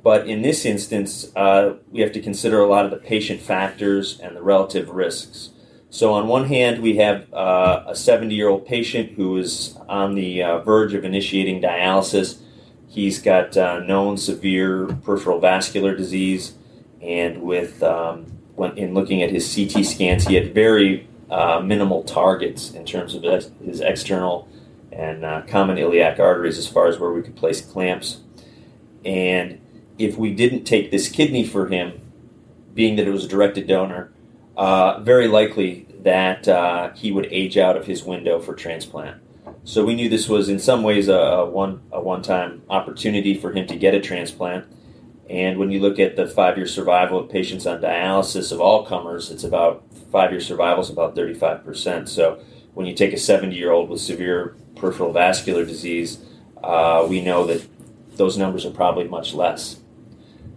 But 0.01 0.27
in 0.27 0.41
this 0.41 0.65
instance, 0.65 1.31
uh, 1.35 1.75
we 1.91 2.01
have 2.01 2.11
to 2.13 2.21
consider 2.21 2.59
a 2.61 2.67
lot 2.67 2.85
of 2.85 2.91
the 2.91 2.97
patient 2.97 3.41
factors 3.41 4.19
and 4.19 4.35
the 4.35 4.41
relative 4.41 4.89
risks. 4.89 5.49
So, 5.91 6.13
on 6.13 6.27
one 6.27 6.45
hand, 6.45 6.81
we 6.81 6.97
have 6.97 7.31
uh, 7.33 7.83
a 7.87 7.95
70 7.95 8.33
year 8.33 8.47
old 8.47 8.65
patient 8.65 9.13
who 9.13 9.37
is 9.37 9.75
on 9.89 10.15
the 10.15 10.43
uh, 10.43 10.59
verge 10.59 10.93
of 10.93 11.03
initiating 11.03 11.61
dialysis. 11.61 12.39
He's 12.87 13.21
got 13.21 13.57
uh, 13.57 13.79
known 13.79 14.17
severe 14.17 14.85
peripheral 14.85 15.39
vascular 15.39 15.95
disease, 15.95 16.53
and 17.01 17.41
with 17.41 17.81
um, 17.81 18.25
when, 18.55 18.77
in 18.77 18.93
looking 18.93 19.23
at 19.23 19.31
his 19.31 19.53
CT 19.53 19.83
scans, 19.83 20.27
he 20.27 20.35
had 20.35 20.53
very 20.53 21.07
uh, 21.31 21.59
minimal 21.59 22.03
targets 22.03 22.71
in 22.71 22.85
terms 22.85 23.15
of 23.15 23.23
his 23.23 23.81
external 23.81 24.47
and 24.91 25.23
uh, 25.23 25.41
common 25.47 25.77
iliac 25.77 26.19
arteries 26.19 26.57
as 26.57 26.67
far 26.67 26.87
as 26.87 26.99
where 26.99 27.11
we 27.11 27.21
could 27.21 27.35
place 27.35 27.61
clamps. 27.61 28.19
And 29.05 29.61
if 29.99 30.17
we 30.17 30.33
didn't 30.33 30.63
take 30.63 30.89
this 30.89 31.09
kidney 31.09 31.45
for 31.45 31.67
him, 31.67 32.01
being 32.73 32.95
that 32.95 33.07
it 33.07 33.11
was 33.11 33.25
a 33.25 33.27
directed 33.27 33.67
donor, 33.67 34.11
uh, 34.57 34.99
very 35.01 35.27
likely 35.27 35.85
that 35.99 36.47
uh, 36.47 36.91
he 36.93 37.11
would 37.11 37.27
age 37.29 37.57
out 37.57 37.77
of 37.77 37.85
his 37.85 38.03
window 38.03 38.39
for 38.39 38.55
transplant. 38.55 39.21
So 39.65 39.85
we 39.85 39.93
knew 39.93 40.09
this 40.09 40.29
was 40.29 40.49
in 40.49 40.57
some 40.57 40.83
ways 40.83 41.09
a, 41.09 41.13
a 41.13 41.45
one 41.45 41.81
a 41.91 42.01
one 42.01 42.21
time 42.21 42.63
opportunity 42.69 43.35
for 43.35 43.51
him 43.51 43.67
to 43.67 43.75
get 43.75 43.93
a 43.93 43.99
transplant. 43.99 44.65
And 45.29 45.59
when 45.59 45.69
you 45.69 45.79
look 45.79 45.99
at 45.99 46.15
the 46.15 46.25
five 46.25 46.57
year 46.57 46.65
survival 46.65 47.19
of 47.19 47.29
patients 47.29 47.67
on 47.67 47.81
dialysis 47.81 48.51
of 48.51 48.61
all 48.61 48.85
comers, 48.85 49.29
it's 49.29 49.43
about 49.43 49.83
five 50.11 50.31
year 50.31 50.41
survival 50.41 50.83
is 50.83 50.89
about 50.89 51.15
35%. 51.15 52.07
So 52.07 52.41
when 52.73 52.87
you 52.87 52.95
take 52.95 53.13
a 53.13 53.17
70 53.17 53.55
year 53.55 53.71
old 53.71 53.89
with 53.89 54.01
severe 54.01 54.55
peripheral 54.75 55.11
vascular 55.11 55.65
disease, 55.65 56.19
uh, 56.63 57.05
we 57.07 57.21
know 57.21 57.45
that 57.45 57.67
those 58.15 58.37
numbers 58.37 58.65
are 58.65 58.71
probably 58.71 59.07
much 59.07 59.33
less. 59.33 59.78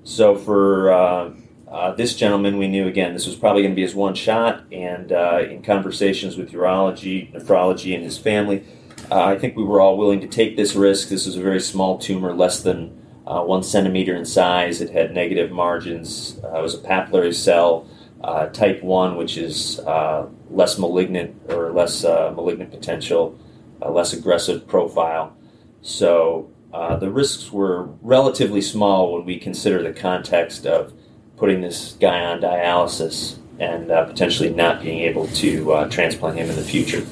So 0.04 0.36
for 0.36 0.92
uh, 0.92 1.30
uh, 1.68 1.92
this 1.94 2.14
gentleman, 2.14 2.58
we 2.58 2.68
knew 2.68 2.86
again 2.86 3.14
this 3.14 3.26
was 3.26 3.36
probably 3.36 3.62
going 3.62 3.72
to 3.72 3.76
be 3.76 3.82
his 3.82 3.94
one 3.94 4.14
shot, 4.14 4.64
and 4.72 5.12
uh, 5.12 5.40
in 5.48 5.62
conversations 5.62 6.36
with 6.36 6.52
urology, 6.52 7.32
nephrology, 7.32 7.94
and 7.94 8.04
his 8.04 8.18
family, 8.18 8.64
uh, 9.10 9.24
I 9.24 9.38
think 9.38 9.56
we 9.56 9.64
were 9.64 9.80
all 9.80 9.96
willing 9.96 10.20
to 10.20 10.26
take 10.26 10.56
this 10.56 10.74
risk. 10.74 11.08
This 11.08 11.26
was 11.26 11.36
a 11.36 11.42
very 11.42 11.60
small 11.60 11.98
tumor, 11.98 12.34
less 12.34 12.62
than 12.62 12.98
uh, 13.26 13.42
one 13.42 13.62
centimeter 13.62 14.14
in 14.14 14.24
size. 14.24 14.80
It 14.80 14.90
had 14.90 15.14
negative 15.14 15.50
margins. 15.50 16.38
It 16.38 16.62
was 16.62 16.74
a 16.74 16.78
papillary 16.78 17.34
cell, 17.34 17.86
uh, 18.22 18.46
type 18.46 18.82
1, 18.82 19.16
which 19.16 19.36
is 19.36 19.78
uh, 19.80 20.26
less 20.50 20.78
malignant 20.78 21.40
or 21.48 21.72
less 21.72 22.04
uh, 22.04 22.32
malignant 22.34 22.70
potential, 22.70 23.38
less 23.80 24.12
aggressive 24.12 24.66
profile. 24.66 25.36
So 25.80 26.51
Uh, 26.72 26.96
the 26.96 27.10
risks 27.10 27.52
were 27.52 27.84
relatively 28.00 28.62
small 28.62 29.12
when 29.12 29.24
we 29.24 29.38
consider 29.38 29.82
the 29.82 29.92
context 29.92 30.66
of 30.66 30.92
putting 31.36 31.60
this 31.60 31.96
guy 32.00 32.24
on 32.24 32.40
dialysis 32.40 33.36
and 33.58 33.90
uh, 33.90 34.04
potentially 34.04 34.50
not 34.50 34.82
being 34.82 35.00
able 35.00 35.26
to 35.28 35.72
uh, 35.72 35.88
transplant 35.88 36.38
him 36.38 36.48
in 36.48 36.56
the 36.56 36.62
future. 36.62 37.04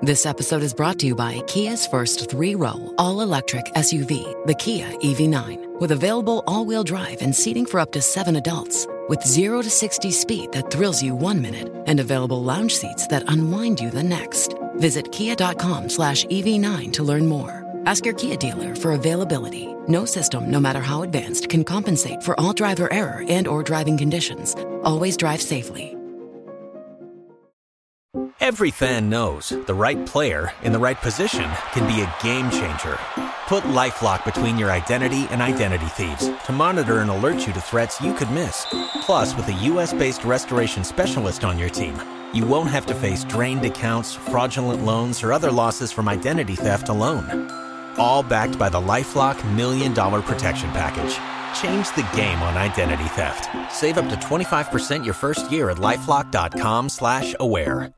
This 0.00 0.26
episode 0.26 0.62
is 0.62 0.72
brought 0.72 0.98
to 1.00 1.06
you 1.06 1.14
by 1.14 1.40
Kia's 1.48 1.86
first 1.86 2.30
three 2.30 2.54
row, 2.54 2.94
all 2.98 3.20
electric 3.20 3.66
SUV, 3.74 4.46
the 4.46 4.54
Kia 4.54 4.88
EV9, 5.00 5.80
with 5.80 5.90
available 5.90 6.44
all 6.46 6.64
wheel 6.64 6.84
drive 6.84 7.20
and 7.20 7.34
seating 7.34 7.66
for 7.66 7.80
up 7.80 7.92
to 7.92 8.00
seven 8.00 8.36
adults. 8.36 8.86
With 9.08 9.26
0 9.26 9.62
to 9.62 9.70
60 9.70 10.10
speed 10.10 10.52
that 10.52 10.70
thrills 10.70 11.02
you 11.02 11.14
one 11.14 11.42
minute 11.42 11.72
and 11.86 11.98
available 11.98 12.42
lounge 12.42 12.76
seats 12.76 13.06
that 13.08 13.24
unwind 13.26 13.80
you 13.80 13.90
the 13.90 14.02
next. 14.02 14.54
Visit 14.78 15.12
kia.com 15.12 15.88
slash 15.88 16.24
EV9 16.26 16.92
to 16.94 17.02
learn 17.02 17.26
more. 17.26 17.64
Ask 17.86 18.04
your 18.04 18.14
Kia 18.14 18.36
dealer 18.36 18.74
for 18.74 18.92
availability. 18.92 19.66
No 19.88 20.04
system, 20.04 20.50
no 20.50 20.60
matter 20.60 20.80
how 20.80 21.02
advanced, 21.02 21.48
can 21.48 21.64
compensate 21.64 22.22
for 22.22 22.38
all 22.38 22.52
driver 22.52 22.92
error 22.92 23.24
and 23.28 23.46
or 23.48 23.62
driving 23.62 23.96
conditions. 23.96 24.54
Always 24.82 25.16
drive 25.16 25.40
safely. 25.40 25.94
Every 28.40 28.70
fan 28.70 29.10
knows 29.10 29.50
the 29.50 29.74
right 29.74 30.06
player 30.06 30.52
in 30.62 30.72
the 30.72 30.78
right 30.78 30.96
position 30.96 31.50
can 31.72 31.86
be 31.86 32.00
a 32.00 32.14
game 32.22 32.50
changer. 32.50 32.98
Put 33.46 33.64
LifeLock 33.64 34.24
between 34.24 34.56
your 34.58 34.70
identity 34.70 35.26
and 35.30 35.42
identity 35.42 35.86
thieves 35.86 36.30
to 36.46 36.52
monitor 36.52 37.00
and 37.00 37.10
alert 37.10 37.46
you 37.46 37.52
to 37.52 37.60
threats 37.60 38.00
you 38.00 38.14
could 38.14 38.30
miss. 38.30 38.66
Plus, 39.02 39.36
with 39.36 39.48
a 39.48 39.52
U.S.-based 39.52 40.24
restoration 40.24 40.82
specialist 40.82 41.44
on 41.44 41.58
your 41.58 41.68
team, 41.68 41.94
you 42.34 42.46
won't 42.46 42.70
have 42.70 42.86
to 42.86 42.94
face 42.94 43.24
drained 43.24 43.64
accounts, 43.64 44.14
fraudulent 44.14 44.84
loans, 44.84 45.22
or 45.22 45.32
other 45.32 45.50
losses 45.50 45.92
from 45.92 46.08
identity 46.08 46.54
theft 46.54 46.88
alone. 46.88 47.50
All 47.98 48.22
backed 48.22 48.58
by 48.58 48.68
the 48.68 48.80
LifeLock 48.80 49.38
Million 49.54 49.94
Dollar 49.94 50.22
Protection 50.22 50.70
Package. 50.70 51.14
Change 51.60 51.88
the 51.96 52.08
game 52.16 52.40
on 52.42 52.56
identity 52.56 53.08
theft. 53.10 53.48
Save 53.72 53.98
up 53.98 54.08
to 54.08 54.16
25% 54.16 55.04
your 55.04 55.14
first 55.14 55.50
year 55.50 55.70
at 55.70 55.78
LifeLock.com 55.78 56.88
slash 56.88 57.34
aware. 57.40 57.92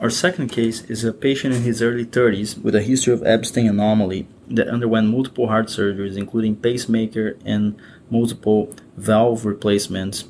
Our 0.00 0.10
second 0.10 0.48
case 0.48 0.82
is 0.84 1.04
a 1.04 1.12
patient 1.12 1.54
in 1.54 1.62
his 1.62 1.82
early 1.82 2.06
30s 2.06 2.62
with 2.62 2.74
a 2.74 2.80
history 2.80 3.12
of 3.12 3.20
Ebstein 3.20 3.68
anomaly 3.68 4.26
that 4.48 4.66
underwent 4.66 5.08
multiple 5.08 5.48
heart 5.48 5.66
surgeries, 5.66 6.16
including 6.16 6.56
pacemaker 6.56 7.36
and 7.44 7.78
multiple 8.08 8.74
valve 8.96 9.44
replacements, 9.44 10.24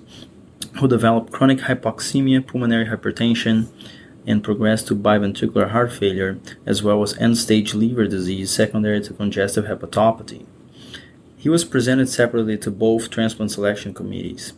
who 0.78 0.88
developed 0.88 1.32
chronic 1.32 1.58
hypoxemia, 1.60 2.46
pulmonary 2.46 2.86
hypertension, 2.86 3.68
and 4.26 4.44
progressed 4.44 4.86
to 4.88 4.96
biventricular 4.96 5.70
heart 5.70 5.92
failure, 5.92 6.38
as 6.66 6.82
well 6.82 7.02
as 7.02 7.16
end 7.18 7.38
stage 7.38 7.74
liver 7.74 8.06
disease 8.06 8.50
secondary 8.50 9.00
to 9.00 9.14
congestive 9.14 9.64
hepatopathy. 9.64 10.44
He 11.36 11.48
was 11.48 11.64
presented 11.64 12.08
separately 12.08 12.58
to 12.58 12.70
both 12.70 13.10
transplant 13.10 13.50
selection 13.50 13.94
committees. 13.94 14.52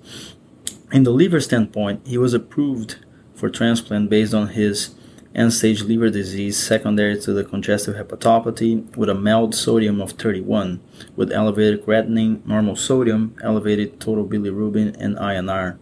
In 0.91 1.05
the 1.05 1.11
liver 1.11 1.41
standpoint, 1.41 2.07
he 2.07 2.19
was 2.19 2.35
approved 2.35 2.97
for 3.35 3.49
transplant 3.49 4.11
based 4.11 4.35
on 4.35 4.49
his 4.49 4.95
end-stage 5.35 5.83
liver 5.83 6.11
disease 6.11 6.57
secondary 6.57 7.19
to 7.21 7.33
the 7.33 7.45
congestive 7.45 7.97
hepatopathy 7.97 8.97
with 8.97 9.09
a 9.09 9.15
MELD 9.15 9.55
sodium 9.55 10.01
of 10.01 10.13
31, 10.13 10.81
with 11.17 11.33
elevated 11.33 11.85
creatinine, 11.85 12.45
normal 12.47 12.77
sodium, 12.77 13.35
elevated 13.43 14.01
total 14.01 14.27
bilirubin, 14.27 14.97
and 14.99 15.17
INR. 15.17 15.79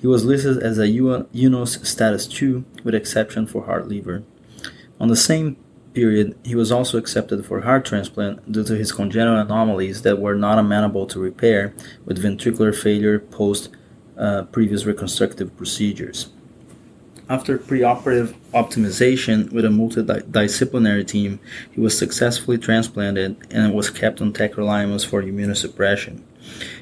He 0.00 0.06
was 0.06 0.24
listed 0.24 0.62
as 0.62 0.78
a 0.78 0.86
UNOS 0.86 1.84
status 1.84 2.26
2 2.26 2.64
with 2.84 2.94
exception 2.94 3.46
for 3.46 3.64
heart 3.64 3.88
liver. 3.88 4.22
On 5.00 5.08
the 5.08 5.16
same 5.16 5.56
period, 5.92 6.38
he 6.44 6.54
was 6.54 6.70
also 6.70 6.98
accepted 6.98 7.44
for 7.44 7.62
heart 7.62 7.84
transplant 7.84 8.52
due 8.52 8.62
to 8.62 8.76
his 8.76 8.92
congenital 8.92 9.40
anomalies 9.40 10.02
that 10.02 10.20
were 10.20 10.36
not 10.36 10.58
amenable 10.58 11.06
to 11.08 11.18
repair 11.18 11.74
with 12.04 12.22
ventricular 12.22 12.74
failure 12.74 13.18
post 13.18 13.70
uh, 14.16 14.42
previous 14.44 14.84
reconstructive 14.84 15.56
procedures. 15.56 16.30
After 17.30 17.58
preoperative 17.58 18.34
optimization 18.54 19.52
with 19.52 19.66
a 19.66 19.68
multidisciplinary 19.68 21.06
team, 21.06 21.40
he 21.70 21.78
was 21.78 21.96
successfully 21.96 22.56
transplanted 22.56 23.36
and 23.50 23.74
was 23.74 23.90
kept 23.90 24.22
on 24.22 24.32
tacrolimus 24.32 25.04
for 25.04 25.22
immunosuppression. 25.22 26.22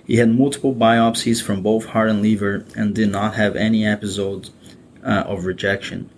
He 0.06 0.18
had 0.18 0.30
multiple 0.32 0.72
biopsies 0.72 1.42
from 1.42 1.62
both 1.62 1.86
heart 1.86 2.10
and 2.10 2.22
liver 2.22 2.64
and 2.76 2.94
did 2.94 3.10
not 3.10 3.34
have 3.34 3.56
any 3.56 3.84
episodes 3.84 4.52
uh, 5.04 5.24
of 5.26 5.46
rejection. 5.46 6.10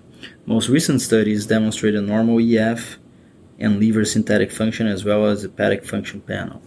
Most 0.44 0.68
recent 0.68 1.00
studies 1.00 1.46
demonstrate 1.46 1.94
a 1.94 2.02
normal 2.02 2.38
EF 2.38 2.98
and 3.58 3.80
liver 3.80 4.04
synthetic 4.04 4.52
function 4.52 4.86
as 4.86 5.06
well 5.06 5.24
as 5.24 5.40
hepatic 5.40 5.86
function 5.86 6.20
panel. 6.20 6.60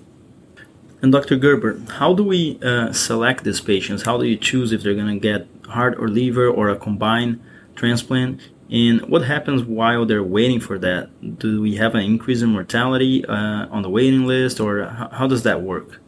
And 1.04 1.12
Dr. 1.12 1.36
Gerber, 1.36 1.80
how 1.90 2.16
do 2.16 2.24
we 2.24 2.60
uh, 2.64 2.92
select 2.92 3.44
these 3.44 3.62
patients? 3.62 4.02
How 4.02 4.18
do 4.18 4.26
you 4.26 4.36
choose 4.36 4.72
if 4.72 4.82
they're 4.82 4.96
going 4.96 5.14
to 5.14 5.20
get 5.20 5.48
heart 5.68 5.96
or 6.00 6.08
liver 6.08 6.48
or 6.48 6.70
a 6.70 6.76
combined 6.76 7.40
transplant. 7.76 8.42
And 8.70 9.02
what 9.10 9.24
happens 9.24 9.64
while 9.64 10.06
they're 10.06 10.24
waiting 10.24 10.62
for 10.62 10.80
that? 10.80 11.40
Do 11.40 11.62
we 11.62 11.76
have 11.76 11.94
an 11.94 12.04
increase 12.04 12.42
in 12.42 12.50
mortality 12.50 13.26
uh, 13.26 13.68
on 13.70 13.82
the 13.82 13.90
waiting 13.90 14.26
list, 14.26 14.60
or 14.62 14.86
how, 15.12 15.28
does 15.28 15.44
that 15.44 15.62
work? 15.62 16.00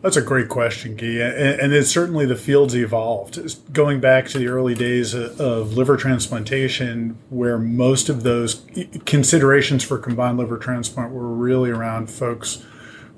That's 0.00 0.16
a 0.16 0.22
great 0.22 0.48
question, 0.48 0.96
Guy. 0.96 1.06
And, 1.06 1.72
it's 1.72 1.90
certainly 1.90 2.26
the 2.26 2.36
field's 2.36 2.74
evolved. 2.74 3.38
Going 3.72 4.00
back 4.00 4.26
to 4.28 4.38
the 4.38 4.48
early 4.48 4.74
days 4.74 5.14
of 5.14 5.74
liver 5.74 5.96
transplantation, 5.96 7.18
where 7.28 7.58
most 7.58 8.08
of 8.08 8.22
those 8.22 8.62
considerations 9.04 9.84
for 9.84 9.98
combined 9.98 10.38
liver 10.38 10.58
transplant 10.58 11.12
were 11.12 11.28
really 11.28 11.70
around 11.70 12.10
folks 12.10 12.64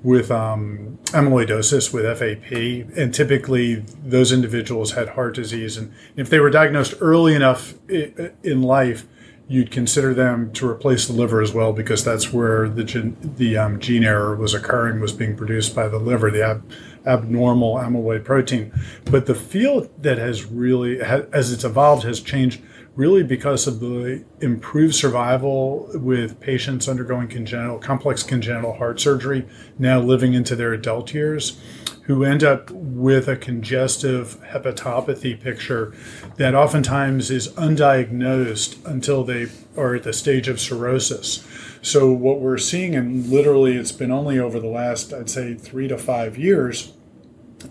with 0.05 0.29
um, 0.29 0.99
amyloidosis 1.05 1.91
with 1.91 2.05
FAP, 2.19 2.95
and 2.95 3.11
typically 3.11 3.83
those 4.03 4.31
individuals 4.31 4.91
had 4.91 5.09
heart 5.09 5.33
disease. 5.33 5.77
And 5.77 5.91
if 6.15 6.29
they 6.29 6.39
were 6.39 6.51
diagnosed 6.51 6.93
early 7.01 7.33
enough 7.33 7.73
in 7.89 8.61
life, 8.61 9.07
you'd 9.47 9.71
consider 9.71 10.13
them 10.13 10.51
to 10.53 10.69
replace 10.69 11.07
the 11.07 11.13
liver 11.13 11.41
as 11.41 11.53
well 11.53 11.73
because 11.73 12.03
that's 12.03 12.31
where 12.31 12.69
the 12.69 12.83
gene, 12.83 13.17
the 13.37 13.57
um, 13.57 13.79
gene 13.79 14.03
error 14.03 14.35
was 14.35 14.53
occurring, 14.53 14.99
was 14.99 15.11
being 15.11 15.35
produced 15.35 15.73
by 15.75 15.87
the 15.87 15.99
liver, 15.99 16.29
the 16.29 16.43
ab- 16.43 16.71
abnormal 17.07 17.75
amyloid 17.75 18.23
protein. 18.23 18.71
But 19.05 19.25
the 19.25 19.35
field 19.35 19.89
that 20.03 20.19
has 20.19 20.45
really, 20.45 21.01
as 21.01 21.51
it's 21.51 21.63
evolved, 21.63 22.03
has 22.03 22.21
changed 22.21 22.61
really 22.95 23.23
because 23.23 23.67
of 23.67 23.79
the 23.79 24.23
improved 24.39 24.95
survival 24.95 25.89
with 25.95 26.39
patients 26.39 26.87
undergoing 26.87 27.27
congenital 27.27 27.77
complex 27.77 28.23
congenital 28.23 28.73
heart 28.73 28.99
surgery 28.99 29.45
now 29.77 29.99
living 29.99 30.33
into 30.33 30.55
their 30.55 30.73
adult 30.73 31.13
years 31.13 31.59
who 32.03 32.23
end 32.23 32.43
up 32.43 32.69
with 32.71 33.27
a 33.27 33.35
congestive 33.35 34.39
hepatopathy 34.51 35.39
picture 35.39 35.93
that 36.37 36.53
oftentimes 36.53 37.31
is 37.31 37.47
undiagnosed 37.53 38.83
until 38.85 39.23
they 39.23 39.47
are 39.75 39.95
at 39.95 40.03
the 40.03 40.13
stage 40.13 40.47
of 40.47 40.59
cirrhosis. 40.59 41.45
So 41.81 42.11
what 42.11 42.39
we're 42.39 42.59
seeing 42.59 42.95
and 42.95 43.27
literally 43.27 43.75
it's 43.75 43.91
been 43.91 44.11
only 44.11 44.39
over 44.39 44.59
the 44.59 44.67
last 44.67 45.13
I'd 45.13 45.29
say 45.29 45.55
3 45.55 45.87
to 45.89 45.97
5 45.97 46.37
years 46.37 46.93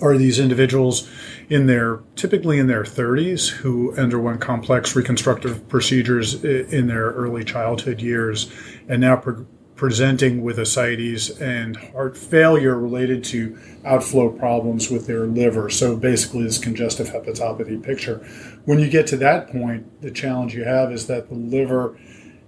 are 0.02 0.16
these 0.16 0.38
individuals 0.38 1.08
in 1.48 1.66
their 1.66 2.00
typically 2.16 2.58
in 2.58 2.66
their 2.66 2.84
30s 2.84 3.48
who 3.48 3.94
underwent 3.96 4.40
complex 4.40 4.96
reconstructive 4.96 5.68
procedures 5.68 6.42
in 6.44 6.86
their 6.86 7.10
early 7.12 7.44
childhood 7.44 8.00
years 8.00 8.50
and 8.88 9.00
now 9.00 9.16
pro- 9.16 9.46
presenting 9.76 10.42
with 10.42 10.58
ascites 10.58 11.30
and 11.40 11.76
heart 11.76 12.16
failure 12.16 12.78
related 12.78 13.24
to 13.24 13.58
outflow 13.84 14.30
problems 14.30 14.90
with 14.90 15.06
their 15.06 15.26
liver. 15.26 15.68
So 15.68 15.96
basically, 15.96 16.44
this 16.44 16.58
congestive 16.58 17.08
hepatopathy 17.08 17.82
picture. 17.82 18.18
When 18.64 18.78
you 18.78 18.88
get 18.88 19.06
to 19.08 19.16
that 19.18 19.50
point, 19.50 20.00
the 20.00 20.10
challenge 20.10 20.54
you 20.54 20.64
have 20.64 20.92
is 20.92 21.06
that 21.08 21.28
the 21.28 21.34
liver 21.34 21.98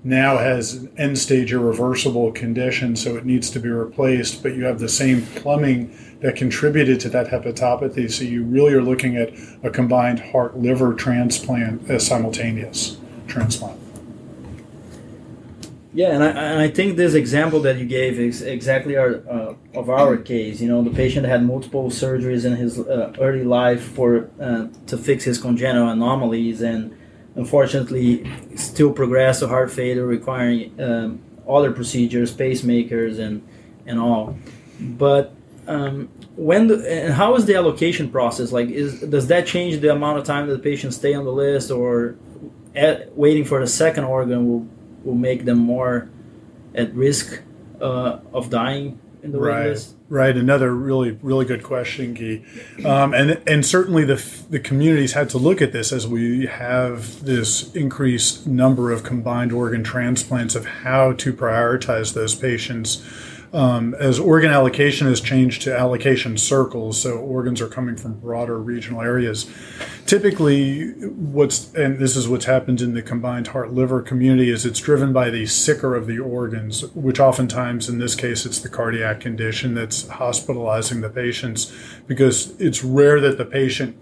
now 0.06 0.38
has 0.38 0.74
an 0.74 0.92
end 0.96 1.18
stage 1.18 1.52
irreversible 1.52 2.30
condition, 2.32 2.94
so 2.94 3.16
it 3.16 3.26
needs 3.26 3.50
to 3.50 3.58
be 3.58 3.68
replaced, 3.68 4.42
but 4.42 4.54
you 4.54 4.64
have 4.64 4.78
the 4.78 4.88
same 4.88 5.26
plumbing 5.34 5.96
that 6.20 6.36
contributed 6.36 7.00
to 7.00 7.08
that 7.08 7.26
hepatopathy. 7.26 8.10
So 8.10 8.24
you 8.24 8.44
really 8.44 8.72
are 8.72 8.82
looking 8.82 9.16
at 9.16 9.32
a 9.62 9.70
combined 9.70 10.20
heart 10.20 10.56
liver 10.56 10.94
transplant 10.94 11.90
as 11.90 12.06
simultaneous 12.06 12.98
transplant. 13.26 13.80
Yeah, 15.92 16.10
and 16.10 16.22
I, 16.22 16.28
and 16.28 16.60
I 16.60 16.68
think 16.68 16.98
this 16.98 17.14
example 17.14 17.58
that 17.60 17.78
you 17.78 17.86
gave 17.86 18.20
is 18.20 18.42
exactly 18.42 18.98
our 18.98 19.22
uh, 19.28 19.54
of 19.74 19.88
our 19.88 20.18
case. 20.18 20.60
You 20.60 20.68
know, 20.68 20.82
the 20.82 20.90
patient 20.90 21.26
had 21.26 21.42
multiple 21.42 21.88
surgeries 21.88 22.44
in 22.44 22.54
his 22.54 22.78
uh, 22.78 23.14
early 23.18 23.44
life 23.44 23.82
for 23.82 24.30
uh, 24.38 24.66
to 24.88 24.98
fix 24.98 25.24
his 25.24 25.38
congenital 25.38 25.88
anomalies, 25.88 26.60
and 26.60 26.94
unfortunately, 27.36 28.30
still 28.56 28.92
progress 28.92 29.40
to 29.40 29.48
heart 29.48 29.70
failure, 29.70 30.06
requiring 30.06 30.80
um, 30.80 31.20
other 31.48 31.70
procedures, 31.70 32.34
pacemakers, 32.34 33.18
and 33.18 33.46
and 33.86 34.00
all. 34.00 34.36
But 34.80 35.32
um, 35.68 36.08
when 36.36 36.66
the, 36.66 37.04
and 37.04 37.12
how 37.12 37.34
is 37.36 37.46
the 37.46 37.54
allocation 37.54 38.10
process? 38.10 38.52
Like, 38.52 38.68
is 38.68 39.00
does 39.00 39.28
that 39.28 39.46
change 39.46 39.80
the 39.80 39.92
amount 39.92 40.18
of 40.18 40.24
time 40.24 40.46
that 40.48 40.54
the 40.54 40.62
patient 40.62 40.94
stay 40.94 41.14
on 41.14 41.24
the 41.24 41.32
list, 41.32 41.70
or 41.70 42.16
at, 42.74 43.16
waiting 43.16 43.44
for 43.44 43.60
the 43.60 43.66
second 43.66 44.04
organ 44.04 44.48
will 44.48 44.66
will 45.04 45.14
make 45.14 45.44
them 45.44 45.58
more 45.58 46.08
at 46.74 46.92
risk 46.94 47.40
uh, 47.80 48.18
of 48.32 48.50
dying 48.50 48.98
in 49.22 49.32
the 49.32 49.38
right. 49.38 49.66
list? 49.66 49.94
Right. 50.08 50.36
Another 50.36 50.74
really, 50.74 51.18
really 51.22 51.44
good 51.44 51.62
question, 51.62 52.14
Guy. 52.14 52.42
Um, 52.88 53.12
and 53.12 53.42
and 53.46 53.66
certainly 53.66 54.04
the 54.04 54.22
the 54.50 54.60
communities 54.60 55.14
had 55.14 55.28
to 55.30 55.38
look 55.38 55.60
at 55.60 55.72
this 55.72 55.92
as 55.92 56.06
we 56.06 56.46
have 56.46 57.24
this 57.24 57.74
increased 57.74 58.46
number 58.46 58.92
of 58.92 59.02
combined 59.02 59.52
organ 59.52 59.82
transplants 59.82 60.54
of 60.54 60.66
how 60.66 61.12
to 61.14 61.32
prioritize 61.32 62.14
those 62.14 62.34
patients 62.34 63.04
um, 63.56 63.94
as 63.94 64.18
organ 64.18 64.50
allocation 64.50 65.06
has 65.06 65.18
changed 65.18 65.62
to 65.62 65.74
allocation 65.74 66.36
circles, 66.36 67.00
so 67.00 67.16
organs 67.16 67.62
are 67.62 67.68
coming 67.68 67.96
from 67.96 68.20
broader 68.20 68.58
regional 68.60 69.00
areas. 69.00 69.50
Typically, 70.04 70.90
what's 71.08 71.72
and 71.72 71.98
this 71.98 72.16
is 72.16 72.28
what's 72.28 72.44
happened 72.44 72.82
in 72.82 72.92
the 72.92 73.00
combined 73.00 73.48
heart 73.48 73.72
liver 73.72 74.02
community 74.02 74.50
is 74.50 74.66
it's 74.66 74.78
driven 74.78 75.10
by 75.14 75.30
the 75.30 75.46
sicker 75.46 75.96
of 75.96 76.06
the 76.06 76.18
organs, 76.18 76.84
which 76.92 77.18
oftentimes 77.18 77.88
in 77.88 77.98
this 77.98 78.14
case 78.14 78.44
it's 78.44 78.60
the 78.60 78.68
cardiac 78.68 79.20
condition 79.20 79.72
that's 79.72 80.06
hospitalizing 80.06 81.00
the 81.00 81.08
patients 81.08 81.74
because 82.06 82.60
it's 82.60 82.84
rare 82.84 83.20
that 83.22 83.38
the 83.38 83.46
patient 83.46 83.96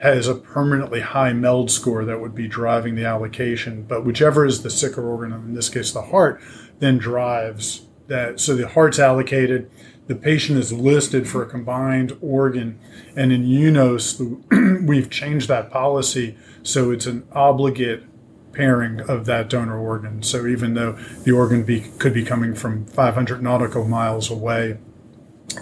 has 0.00 0.28
a 0.28 0.34
permanently 0.34 1.00
high 1.00 1.32
MELD 1.32 1.70
score 1.70 2.04
that 2.04 2.20
would 2.20 2.34
be 2.34 2.46
driving 2.46 2.94
the 2.94 3.06
allocation. 3.06 3.84
But 3.84 4.04
whichever 4.04 4.44
is 4.44 4.62
the 4.62 4.70
sicker 4.70 5.02
organ, 5.02 5.32
in 5.32 5.54
this 5.54 5.70
case 5.70 5.92
the 5.92 6.02
heart, 6.02 6.42
then 6.78 6.98
drives 6.98 7.87
that 8.08 8.40
so 8.40 8.56
the 8.56 8.68
heart's 8.68 8.98
allocated, 8.98 9.70
the 10.06 10.14
patient 10.14 10.58
is 10.58 10.72
listed 10.72 11.28
for 11.28 11.42
a 11.42 11.46
combined 11.46 12.16
organ, 12.20 12.78
and 13.14 13.32
in 13.32 13.44
UNOS 13.44 14.18
we've 14.86 15.10
changed 15.10 15.48
that 15.48 15.70
policy 15.70 16.36
so 16.62 16.90
it's 16.90 17.06
an 17.06 17.26
obligate 17.32 18.04
pairing 18.52 19.00
of 19.00 19.24
that 19.26 19.48
donor 19.48 19.78
organ. 19.78 20.22
So 20.22 20.46
even 20.46 20.74
though 20.74 20.92
the 21.22 21.32
organ 21.32 21.62
be, 21.62 21.80
could 21.98 22.12
be 22.12 22.24
coming 22.24 22.54
from 22.54 22.86
500 22.86 23.42
nautical 23.42 23.86
miles 23.86 24.30
away, 24.30 24.78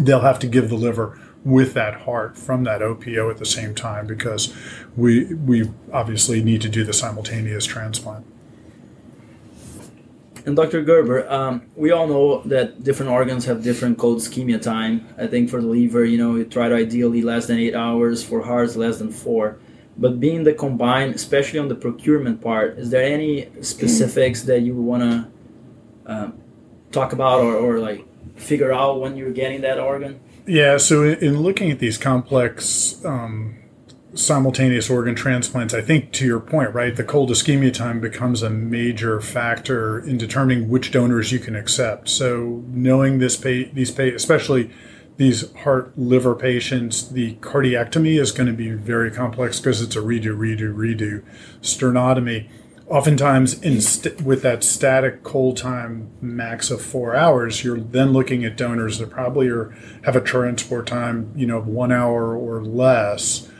they'll 0.01 0.21
have 0.21 0.39
to 0.41 0.47
give 0.47 0.69
the 0.69 0.77
liver 0.77 1.21
with 1.45 1.75
that 1.75 2.01
heart 2.03 2.37
from 2.37 2.65
that 2.65 2.83
OPO 2.83 3.31
at 3.31 3.37
the 3.37 3.47
same 3.47 3.73
time 3.75 4.07
because 4.07 4.53
we 4.97 5.33
we 5.35 5.71
obviously 5.93 6.43
need 6.43 6.61
to 6.61 6.69
do 6.69 6.83
the 6.83 6.93
simultaneous 6.93 7.65
transplant. 7.65 8.27
And 10.47 10.55
Dr. 10.55 10.83
Gerber, 10.83 11.29
um, 11.29 11.63
we 11.75 11.91
all 11.91 12.07
know 12.07 12.41
that 12.43 12.85
different 12.85 13.11
organs 13.11 13.45
have 13.47 13.65
different 13.65 13.99
cold 13.99 14.19
ischemia 14.19 14.63
time. 14.63 15.05
I 15.19 15.27
think 15.27 15.51
for 15.51 15.61
the 15.61 15.67
liver, 15.67 16.05
you 16.05 16.19
know, 16.19 16.37
you 16.37 16.45
try 16.45 16.69
to 16.69 16.77
ideally 16.77 17.21
less 17.21 17.49
than 17.49 17.59
eight 17.59 17.75
hours. 17.75 18.23
For 18.23 18.43
hearts, 18.43 18.77
less 18.77 18.99
than 18.99 19.11
four. 19.11 19.59
But 19.99 20.21
being 20.21 20.45
the 20.45 20.53
combined, 20.53 21.17
especially 21.17 21.59
on 21.59 21.67
the 21.67 21.75
procurement 21.75 22.41
part, 22.41 22.79
is 22.79 22.91
there 22.91 23.03
any 23.03 23.49
specifics 23.61 24.43
that 24.43 24.61
you 24.61 24.77
want 24.77 25.03
to 25.03 25.29
um, 26.07 26.39
talk 26.93 27.13
about 27.13 27.41
or, 27.41 27.57
or 27.57 27.79
like 27.81 28.05
figure 28.37 28.73
out 28.73 29.01
when 29.01 29.17
you're 29.17 29.33
getting 29.33 29.63
that 29.63 29.81
organ? 29.81 30.21
Yeah. 30.47 30.77
So 30.77 31.03
in 31.03 31.41
looking 31.41 31.73
at 31.73 31.81
these 31.81 31.99
complex 31.99 33.05
um, 33.05 33.56
simultaneous 34.17 34.89
organ 34.91 35.15
transplants, 35.15 35.75
I 35.75 35.83
think 35.83 36.13
to 36.13 36.27
your 36.27 36.41
point, 36.41 36.75
right, 36.75 36.95
the 36.95 37.05
cold 37.05 37.31
ischemia 37.31 37.73
time 37.73 38.01
becomes 38.01 38.43
a 38.43 38.51
major 38.51 39.21
factor 39.21 39.99
in 39.99 40.19
determining 40.19 40.69
which 40.69 40.91
donors 40.91 41.33
you 41.33 41.39
can 41.39 41.55
accept. 41.55 42.09
So 42.09 42.65
knowing 42.69 43.19
this, 43.19 43.37
pa- 43.37 43.71
these, 43.73 43.97
especially 43.99 44.71
these 45.17 45.53
heart 45.59 45.97
liver 45.99 46.35
patients, 46.35 47.09
the 47.09 47.35
cardiectomy 47.37 48.19
is 48.21 48.33
going 48.33 48.49
to 48.49 48.53
be 48.53 48.71
very 48.71 49.11
complex 49.11 49.61
because 49.61 49.81
it's 49.81 49.97
a 49.97 50.01
redo, 50.01 50.37
redo, 50.37 50.75
redo 50.75 51.25
sternotomy. 51.61 52.49
Oftentimes, 52.89 53.61
st- 53.85 54.23
with 54.23 54.43
that 54.43 54.63
static 54.63 55.25
cold 55.25 55.57
time 55.57 56.11
max 56.21 56.71
of 56.71 56.81
four 56.81 57.17
hours, 57.17 57.65
you're 57.65 57.81
then 57.81 58.13
looking 58.13 58.45
at 58.45 58.57
donors 58.57 58.99
that 58.99 59.11
probably 59.11 59.49
are, 59.49 59.77
have 60.05 60.15
a 60.15 60.21
transport 60.21 60.87
time, 60.87 61.33
you 61.35 61.47
know, 61.47 61.59
of 61.59 61.67
one 61.67 61.91
hour 61.91 62.37
or 62.37 62.63
less 62.63 63.51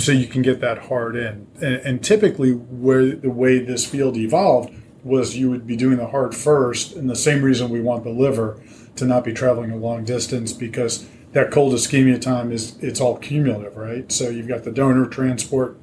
so 0.00 0.12
you 0.12 0.26
can 0.26 0.42
get 0.42 0.60
that 0.60 0.78
heart 0.86 1.16
in. 1.16 1.46
And, 1.56 1.76
and, 1.76 2.04
typically, 2.04 2.52
where 2.52 3.14
the 3.14 3.30
way 3.30 3.58
this 3.58 3.86
field 3.86 4.16
evolved 4.16 4.74
was 5.02 5.36
you 5.36 5.50
would 5.50 5.66
be 5.66 5.76
doing 5.76 5.96
the 5.96 6.08
heart 6.08 6.34
first, 6.34 6.94
and 6.94 7.08
the 7.08 7.16
same 7.16 7.42
reason 7.42 7.70
we 7.70 7.80
want 7.80 8.04
the 8.04 8.10
liver 8.10 8.62
to 8.96 9.04
not 9.04 9.24
be 9.24 9.32
traveling 9.32 9.70
a 9.70 9.76
long 9.76 10.04
distance 10.04 10.52
because 10.52 11.08
that 11.32 11.50
cold 11.50 11.72
ischemia 11.72 12.20
time 12.20 12.52
is 12.52 12.76
it's 12.80 13.00
all 13.00 13.16
cumulative, 13.16 13.76
right? 13.76 14.10
So 14.10 14.28
you've 14.28 14.48
got 14.48 14.64
the 14.64 14.72
donor 14.72 15.06
transport, 15.06 15.78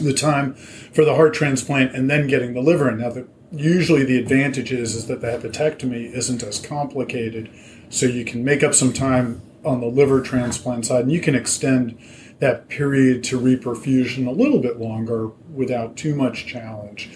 the 0.00 0.14
time 0.14 0.54
for 0.54 1.04
the 1.04 1.14
heart 1.14 1.34
transplant, 1.34 1.94
and 1.94 2.08
then 2.08 2.26
getting 2.26 2.54
the 2.54 2.60
liver 2.60 2.88
in. 2.88 2.98
Now, 2.98 3.10
the, 3.10 3.28
usually 3.50 4.04
the 4.04 4.18
advantage 4.18 4.72
is 4.72 4.94
is 4.94 5.06
that 5.06 5.20
the 5.20 5.26
hepatectomy 5.26 6.12
isn't 6.12 6.42
as 6.42 6.60
complicated, 6.60 7.50
so 7.90 8.06
you 8.06 8.24
can 8.24 8.44
make 8.44 8.62
up 8.62 8.74
some 8.74 8.92
time 8.92 9.42
on 9.64 9.80
the 9.80 9.86
liver 9.86 10.20
transplant 10.20 10.86
side, 10.86 11.02
and 11.02 11.12
you 11.12 11.20
can 11.20 11.34
extend 11.34 11.98
that 12.40 12.68
period 12.68 13.24
to 13.24 13.40
reperfusion 13.40 14.26
a 14.26 14.30
little 14.30 14.60
bit 14.60 14.78
longer 14.78 15.28
without 15.52 15.96
too 15.96 16.14
much 16.14 16.46
challenge. 16.46 17.10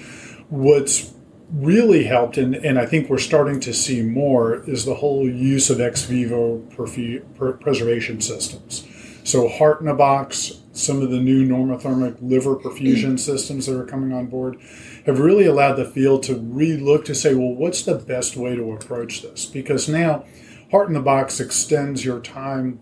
What's 0.49 1.15
really 1.53 2.05
helped, 2.05 2.39
and, 2.39 2.55
and 2.55 2.79
I 2.79 2.87
think 2.87 3.09
we're 3.09 3.19
starting 3.19 3.61
to 3.61 3.75
see 3.75 4.03
more, 4.03 4.69
is 4.69 4.85
the 4.85 4.97
whole 4.97 5.29
use 5.29 5.71
of 5.71 5.81
ex 5.81 6.05
vivo 6.05 6.59
perfu- 6.71 7.23
per- 7.37 7.53
preservation 7.53 8.21
systems. 8.21 8.87
So, 9.25 9.49
heart 9.49 9.81
in 9.81 9.87
a 9.87 9.95
box, 9.95 10.63
some 10.73 11.03
of 11.03 11.11
the 11.11 11.21
new 11.21 11.47
normothermic 11.47 12.17
liver 12.21 12.57
perfusion 12.57 13.19
systems 13.21 13.67
that 13.67 13.79
are 13.79 13.85
coming 13.85 14.13
on 14.13 14.27
board 14.27 14.59
have 15.07 15.21
really 15.21 15.47
allowed 15.47 15.75
the 15.75 15.85
field 15.85 16.23
to 16.25 16.35
relook 16.35 17.05
to 17.05 17.15
say, 17.15 17.35
well, 17.35 17.55
what's 17.55 17.83
the 17.83 17.95
best 17.95 18.37
way 18.37 18.57
to 18.57 18.73
approach 18.73 19.23
this? 19.23 19.47
Because 19.47 19.89
now, 19.89 20.25
heart 20.71 20.89
in 20.89 20.95
the 20.95 21.01
box 21.01 21.39
extends 21.39 22.05
your 22.05 22.19
time 22.19 22.81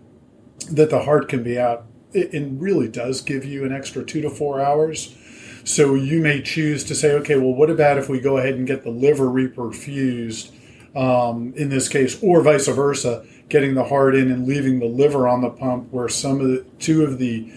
that 0.71 0.89
the 0.89 1.03
heart 1.03 1.27
can 1.27 1.43
be 1.43 1.59
out 1.59 1.85
it, 2.13 2.33
it 2.33 2.47
really 2.53 2.87
does 2.87 3.21
give 3.21 3.45
you 3.45 3.65
an 3.65 3.71
extra 3.71 4.03
two 4.03 4.21
to 4.21 4.29
four 4.29 4.61
hours. 4.61 5.15
So 5.63 5.93
you 5.93 6.19
may 6.21 6.41
choose 6.41 6.83
to 6.85 6.95
say, 6.95 7.13
okay, 7.13 7.37
well, 7.37 7.53
what 7.53 7.69
about 7.69 7.97
if 7.97 8.09
we 8.09 8.19
go 8.19 8.37
ahead 8.37 8.55
and 8.55 8.65
get 8.65 8.83
the 8.83 8.89
liver 8.89 9.25
reperfused 9.25 10.51
um, 10.95 11.53
in 11.55 11.69
this 11.69 11.87
case, 11.87 12.21
or 12.21 12.41
vice 12.41 12.67
versa, 12.67 13.25
getting 13.47 13.75
the 13.75 13.85
heart 13.85 14.15
in 14.15 14.31
and 14.31 14.47
leaving 14.47 14.79
the 14.79 14.87
liver 14.87 15.27
on 15.27 15.41
the 15.41 15.49
pump, 15.49 15.91
where 15.91 16.09
some 16.09 16.41
of 16.41 16.47
the 16.47 16.65
two 16.79 17.03
of 17.03 17.17
the 17.17 17.51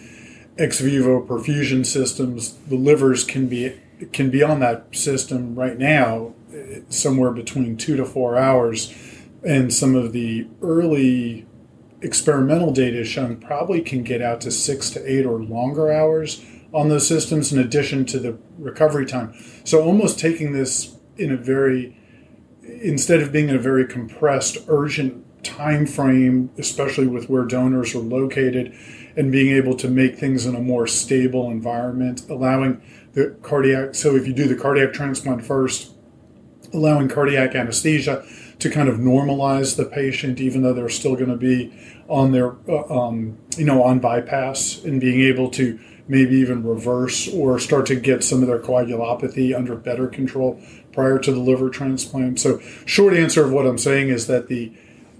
ex 0.58 0.80
vivo 0.80 1.24
perfusion 1.24 1.84
systems, 1.84 2.54
the 2.68 2.76
livers 2.76 3.24
can 3.24 3.48
be 3.48 3.80
can 4.12 4.30
be 4.30 4.42
on 4.42 4.60
that 4.60 4.94
system 4.94 5.54
right 5.54 5.78
now, 5.78 6.34
somewhere 6.88 7.30
between 7.30 7.76
two 7.76 7.96
to 7.96 8.04
four 8.04 8.36
hours, 8.36 8.92
and 9.42 9.72
some 9.72 9.94
of 9.94 10.12
the 10.12 10.46
early 10.62 11.46
experimental 12.00 12.70
data 12.70 12.98
has 12.98 13.08
shown 13.08 13.36
probably 13.36 13.80
can 13.80 14.02
get 14.02 14.20
out 14.20 14.40
to 14.42 14.50
six 14.50 14.90
to 14.90 15.10
eight 15.10 15.24
or 15.24 15.42
longer 15.42 15.90
hours 15.90 16.44
on 16.72 16.88
those 16.88 17.06
systems 17.06 17.52
in 17.52 17.58
addition 17.58 18.04
to 18.04 18.18
the 18.18 18.36
recovery 18.58 19.06
time. 19.06 19.34
So 19.64 19.82
almost 19.82 20.18
taking 20.18 20.52
this 20.52 20.96
in 21.16 21.32
a 21.32 21.36
very 21.36 21.96
instead 22.62 23.20
of 23.20 23.30
being 23.30 23.48
in 23.48 23.56
a 23.56 23.58
very 23.58 23.86
compressed, 23.86 24.58
urgent 24.68 25.22
time 25.44 25.86
frame, 25.86 26.50
especially 26.58 27.06
with 27.06 27.28
where 27.28 27.44
donors 27.44 27.94
are 27.94 27.98
located, 27.98 28.74
and 29.16 29.30
being 29.30 29.54
able 29.54 29.76
to 29.76 29.88
make 29.88 30.16
things 30.16 30.46
in 30.46 30.54
a 30.54 30.60
more 30.60 30.86
stable 30.86 31.50
environment, 31.50 32.28
allowing 32.28 32.82
the 33.12 33.36
cardiac. 33.42 33.94
So 33.94 34.16
if 34.16 34.26
you 34.26 34.32
do 34.32 34.48
the 34.48 34.56
cardiac 34.56 34.92
transplant 34.92 35.44
first, 35.44 35.92
allowing 36.72 37.08
cardiac 37.08 37.54
anesthesia, 37.54 38.24
to 38.58 38.70
kind 38.70 38.88
of 38.88 38.96
normalize 38.96 39.76
the 39.76 39.84
patient, 39.84 40.40
even 40.40 40.62
though 40.62 40.72
they're 40.72 40.88
still 40.88 41.14
going 41.14 41.30
to 41.30 41.36
be 41.36 41.72
on 42.08 42.32
their, 42.32 42.56
uh, 42.68 42.84
um, 42.86 43.38
you 43.56 43.64
know, 43.64 43.82
on 43.82 43.98
bypass 43.98 44.82
and 44.84 45.00
being 45.00 45.20
able 45.20 45.50
to 45.50 45.78
maybe 46.06 46.36
even 46.36 46.62
reverse 46.62 47.28
or 47.32 47.58
start 47.58 47.86
to 47.86 47.94
get 47.94 48.22
some 48.22 48.42
of 48.42 48.48
their 48.48 48.58
coagulopathy 48.58 49.56
under 49.56 49.74
better 49.74 50.06
control 50.06 50.60
prior 50.92 51.18
to 51.18 51.32
the 51.32 51.40
liver 51.40 51.70
transplant. 51.70 52.38
So, 52.38 52.60
short 52.84 53.14
answer 53.14 53.44
of 53.44 53.52
what 53.52 53.66
I'm 53.66 53.78
saying 53.78 54.08
is 54.08 54.26
that 54.26 54.48
the 54.48 54.72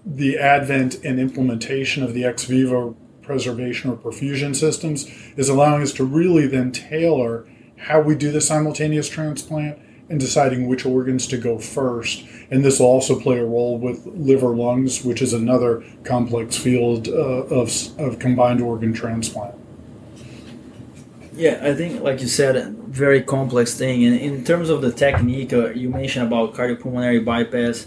the 0.07 0.39
advent 0.39 1.03
and 1.03 1.19
implementation 1.19 2.03
of 2.03 2.13
the 2.13 2.25
ex 2.25 2.45
vivo 2.45 2.95
preservation 3.23 3.91
or 3.91 3.97
perfusion 3.97 4.55
systems 4.55 5.11
is 5.37 5.49
allowing 5.49 5.83
us 5.83 5.95
to 5.95 6.05
really 6.05 6.47
then 6.47 6.71
tailor 6.71 7.47
how 7.79 8.01
we 8.01 8.15
do 8.15 8.31
the 8.31 8.41
simultaneous 8.41 9.09
transplant 9.09 9.79
and 10.09 10.21
deciding 10.21 10.69
which 10.69 10.85
organs 10.85 11.27
to 11.29 11.39
go 11.39 11.59
first. 11.59 12.25
And 12.51 12.65
this 12.65 12.79
will 12.79 12.87
also 12.87 13.19
play 13.19 13.39
a 13.39 13.45
role 13.45 13.79
with 13.79 14.05
liver 14.07 14.55
lungs, 14.55 15.05
which 15.05 15.23
is 15.23 15.33
another 15.33 15.83
complex 16.05 16.57
field 16.57 17.09
uh, 17.09 17.13
of, 17.13 17.71
of 17.99 18.19
combined 18.19 18.61
organ 18.61 18.93
transplant. 18.93 19.55
Yeah, 21.33 21.59
I 21.63 21.75
think, 21.75 22.03
like 22.03 22.21
you 22.21 22.29
said, 22.29 22.77
very 22.77 23.21
complex 23.23 23.75
thing. 23.75 24.05
And 24.05 24.15
in 24.21 24.45
terms 24.45 24.69
of 24.71 24.83
the 24.83 24.93
technique, 24.93 25.53
uh, 25.53 25.71
you 25.71 25.89
mentioned 25.89 26.27
about 26.27 26.55
cardiopulmonary 26.55 27.25
bypass. 27.25 27.87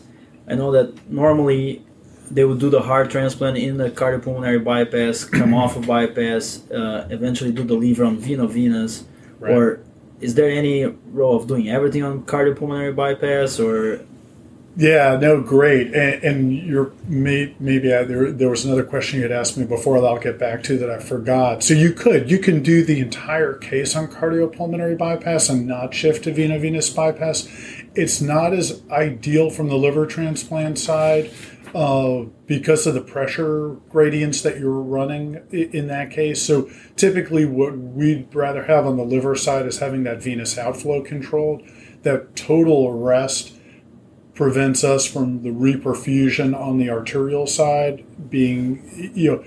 I 0.49 0.55
know 0.55 0.71
that 0.71 1.09
normally 1.09 1.85
they 2.29 2.43
would 2.43 2.59
do 2.59 2.69
the 2.69 2.81
heart 2.81 3.09
transplant 3.09 3.57
in 3.57 3.77
the 3.77 3.89
cardiopulmonary 3.89 4.61
bypass, 4.61 5.23
come 5.23 5.53
off 5.53 5.77
of 5.77 5.87
bypass, 5.87 6.69
uh, 6.71 7.07
eventually 7.09 7.53
do 7.53 7.63
the 7.63 7.75
liver 7.75 8.03
on 8.03 8.17
veno-venous. 8.17 9.05
Right. 9.39 9.53
Or 9.53 9.79
is 10.19 10.35
there 10.35 10.49
any 10.49 10.85
role 10.85 11.35
of 11.35 11.47
doing 11.47 11.69
everything 11.69 12.03
on 12.03 12.23
cardiopulmonary 12.23 12.95
bypass, 12.95 13.59
or 13.59 14.01
yeah, 14.75 15.17
no, 15.19 15.41
great. 15.41 15.87
And, 15.87 16.23
and 16.23 16.53
you're 16.53 16.91
may, 17.07 17.55
maybe 17.59 17.93
I, 17.93 18.03
there 18.03 18.31
there 18.31 18.49
was 18.49 18.63
another 18.63 18.83
question 18.83 19.17
you 19.17 19.23
had 19.23 19.31
asked 19.31 19.57
me 19.57 19.65
before 19.65 19.99
that 19.99 20.07
I'll 20.07 20.19
get 20.19 20.37
back 20.37 20.63
to 20.63 20.77
that 20.77 20.89
I 20.89 20.99
forgot. 20.99 21.63
So 21.63 21.73
you 21.73 21.93
could 21.93 22.29
you 22.29 22.39
can 22.39 22.61
do 22.61 22.83
the 22.83 22.99
entire 22.99 23.53
case 23.53 23.95
on 23.95 24.07
cardiopulmonary 24.07 24.97
bypass 24.97 25.49
and 25.49 25.67
not 25.67 25.93
shift 25.93 26.23
to 26.25 26.31
veno-venous 26.31 26.89
bypass. 26.91 27.47
It's 27.95 28.21
not 28.21 28.53
as 28.53 28.83
ideal 28.91 29.49
from 29.49 29.69
the 29.69 29.77
liver 29.77 30.05
transplant 30.05 30.77
side 30.77 31.31
uh, 31.75 32.25
because 32.45 32.87
of 32.87 32.93
the 32.93 33.01
pressure 33.01 33.77
gradients 33.89 34.41
that 34.41 34.59
you're 34.59 34.81
running 34.81 35.35
in 35.51 35.87
that 35.87 36.11
case. 36.11 36.41
So 36.41 36.69
typically, 36.95 37.45
what 37.45 37.77
we'd 37.77 38.33
rather 38.33 38.63
have 38.65 38.85
on 38.85 38.97
the 38.97 39.03
liver 39.03 39.35
side 39.35 39.65
is 39.65 39.79
having 39.79 40.03
that 40.03 40.21
venous 40.21 40.57
outflow 40.57 41.01
controlled. 41.01 41.63
That 42.03 42.35
total 42.35 42.87
arrest 42.87 43.53
prevents 44.33 44.83
us 44.83 45.05
from 45.05 45.41
the 45.41 45.49
reperfusion 45.49 46.57
on 46.57 46.77
the 46.77 46.89
arterial 46.89 47.47
side 47.47 48.05
being, 48.29 49.11
you 49.15 49.31
know, 49.31 49.43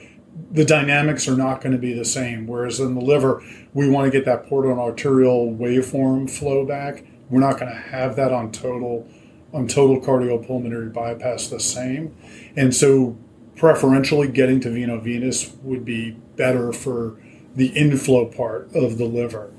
the 0.51 0.65
dynamics 0.65 1.29
are 1.29 1.37
not 1.37 1.61
going 1.61 1.73
to 1.73 1.79
be 1.79 1.93
the 1.93 2.05
same. 2.05 2.47
Whereas 2.47 2.81
in 2.81 2.95
the 2.95 3.01
liver, 3.01 3.43
we 3.73 3.89
want 3.89 4.07
to 4.07 4.11
get 4.11 4.25
that 4.25 4.47
portal 4.47 4.73
and 4.73 4.81
arterial 4.81 5.53
waveform 5.53 6.29
flow 6.29 6.67
back. 6.67 7.05
We're 7.29 7.41
not 7.41 7.61
going 7.61 7.71
to 7.71 7.79
have 7.79 8.17
that 8.17 8.33
on 8.33 8.51
total 8.51 9.09
on 9.53 9.67
total 9.69 10.01
cardiopulmonary 10.01 10.93
bypass 10.93 11.49
the 11.49 11.61
same. 11.61 12.15
And 12.57 12.75
so 12.75 13.17
preferentially 13.57 14.29
getting 14.29 14.61
to 14.61 14.69
veno-venous 14.69 15.53
would 15.63 15.85
be 15.85 16.13
better 16.37 16.73
for 16.73 17.21
the 17.55 17.69
inflow 17.69 18.27
part 18.27 18.75
of 18.75 18.97
the 18.97 19.05
liver 19.05 19.53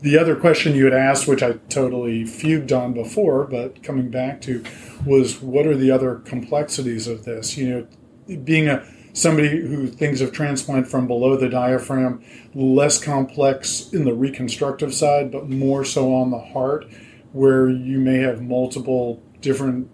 the 0.00 0.18
other 0.18 0.36
question 0.36 0.74
you 0.74 0.84
had 0.84 0.94
asked, 0.94 1.26
which 1.26 1.42
I 1.42 1.52
totally 1.68 2.24
fugued 2.24 2.72
on 2.72 2.92
before, 2.92 3.44
but 3.44 3.82
coming 3.82 4.10
back 4.10 4.40
to, 4.42 4.64
was 5.04 5.40
what 5.40 5.66
are 5.66 5.76
the 5.76 5.90
other 5.90 6.16
complexities 6.16 7.06
of 7.06 7.24
this? 7.24 7.56
You 7.56 7.68
know, 8.28 8.36
being 8.38 8.68
a 8.68 8.86
somebody 9.12 9.48
who 9.48 9.88
thinks 9.88 10.20
of 10.20 10.32
transplant 10.32 10.86
from 10.86 11.08
below 11.08 11.36
the 11.36 11.48
diaphragm, 11.48 12.22
less 12.54 13.02
complex 13.02 13.92
in 13.92 14.04
the 14.04 14.14
reconstructive 14.14 14.94
side, 14.94 15.32
but 15.32 15.48
more 15.48 15.84
so 15.84 16.14
on 16.14 16.30
the 16.30 16.38
heart, 16.38 16.86
where 17.32 17.68
you 17.68 17.98
may 17.98 18.18
have 18.18 18.40
multiple 18.40 19.20
different 19.40 19.90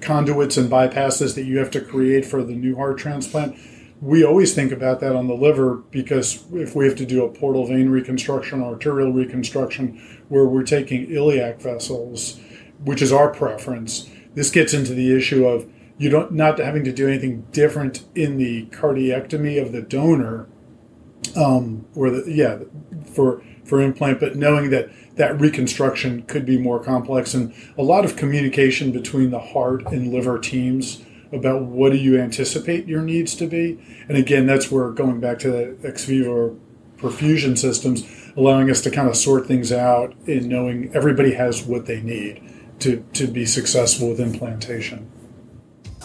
conduits 0.00 0.56
and 0.56 0.70
bypasses 0.70 1.34
that 1.34 1.44
you 1.44 1.58
have 1.58 1.70
to 1.70 1.80
create 1.80 2.24
for 2.24 2.42
the 2.42 2.54
new 2.54 2.76
heart 2.76 2.98
transplant 2.98 3.56
we 4.02 4.24
always 4.24 4.52
think 4.52 4.72
about 4.72 4.98
that 4.98 5.14
on 5.14 5.28
the 5.28 5.34
liver 5.34 5.76
because 5.92 6.44
if 6.52 6.74
we 6.74 6.86
have 6.86 6.96
to 6.96 7.06
do 7.06 7.24
a 7.24 7.28
portal 7.28 7.64
vein 7.64 7.88
reconstruction 7.88 8.60
arterial 8.60 9.12
reconstruction 9.12 10.20
where 10.28 10.44
we're 10.44 10.64
taking 10.64 11.08
iliac 11.08 11.60
vessels, 11.60 12.40
which 12.82 13.00
is 13.00 13.12
our 13.12 13.32
preference, 13.32 14.10
this 14.34 14.50
gets 14.50 14.74
into 14.74 14.92
the 14.92 15.16
issue 15.16 15.46
of 15.46 15.70
you 15.98 16.10
don't 16.10 16.32
not 16.32 16.58
having 16.58 16.82
to 16.82 16.92
do 16.92 17.06
anything 17.06 17.46
different 17.52 18.04
in 18.16 18.38
the 18.38 18.66
cardiectomy 18.66 19.62
of 19.62 19.70
the 19.70 19.82
donor, 19.82 20.48
um, 21.36 21.86
or 21.94 22.10
the 22.10 22.24
yeah 22.28 22.58
for 23.06 23.40
for 23.64 23.80
implant, 23.80 24.18
but 24.18 24.34
knowing 24.34 24.70
that 24.70 24.90
that 25.16 25.38
reconstruction 25.40 26.22
could 26.22 26.46
be 26.46 26.58
more 26.58 26.82
complex 26.82 27.34
and 27.34 27.54
a 27.76 27.82
lot 27.82 28.04
of 28.04 28.16
communication 28.16 28.92
between 28.92 29.30
the 29.30 29.38
heart 29.38 29.86
and 29.86 30.12
liver 30.12 30.38
teams 30.38 31.02
about 31.32 31.62
what 31.62 31.92
do 31.92 31.98
you 31.98 32.18
anticipate 32.18 32.86
your 32.86 33.02
needs 33.02 33.34
to 33.34 33.46
be. 33.46 33.78
And 34.08 34.16
again, 34.16 34.46
that's 34.46 34.70
where 34.70 34.90
going 34.90 35.20
back 35.20 35.38
to 35.40 35.50
the 35.50 35.76
ex 35.82 36.04
vivo 36.04 36.58
perfusion 36.98 37.58
systems, 37.58 38.04
allowing 38.36 38.70
us 38.70 38.80
to 38.82 38.90
kind 38.90 39.08
of 39.08 39.16
sort 39.16 39.46
things 39.46 39.72
out 39.72 40.14
in 40.26 40.48
knowing 40.48 40.90
everybody 40.94 41.34
has 41.34 41.64
what 41.64 41.86
they 41.86 42.00
need 42.00 42.42
to, 42.80 43.04
to 43.14 43.26
be 43.26 43.44
successful 43.44 44.10
with 44.10 44.20
implantation. 44.20 45.10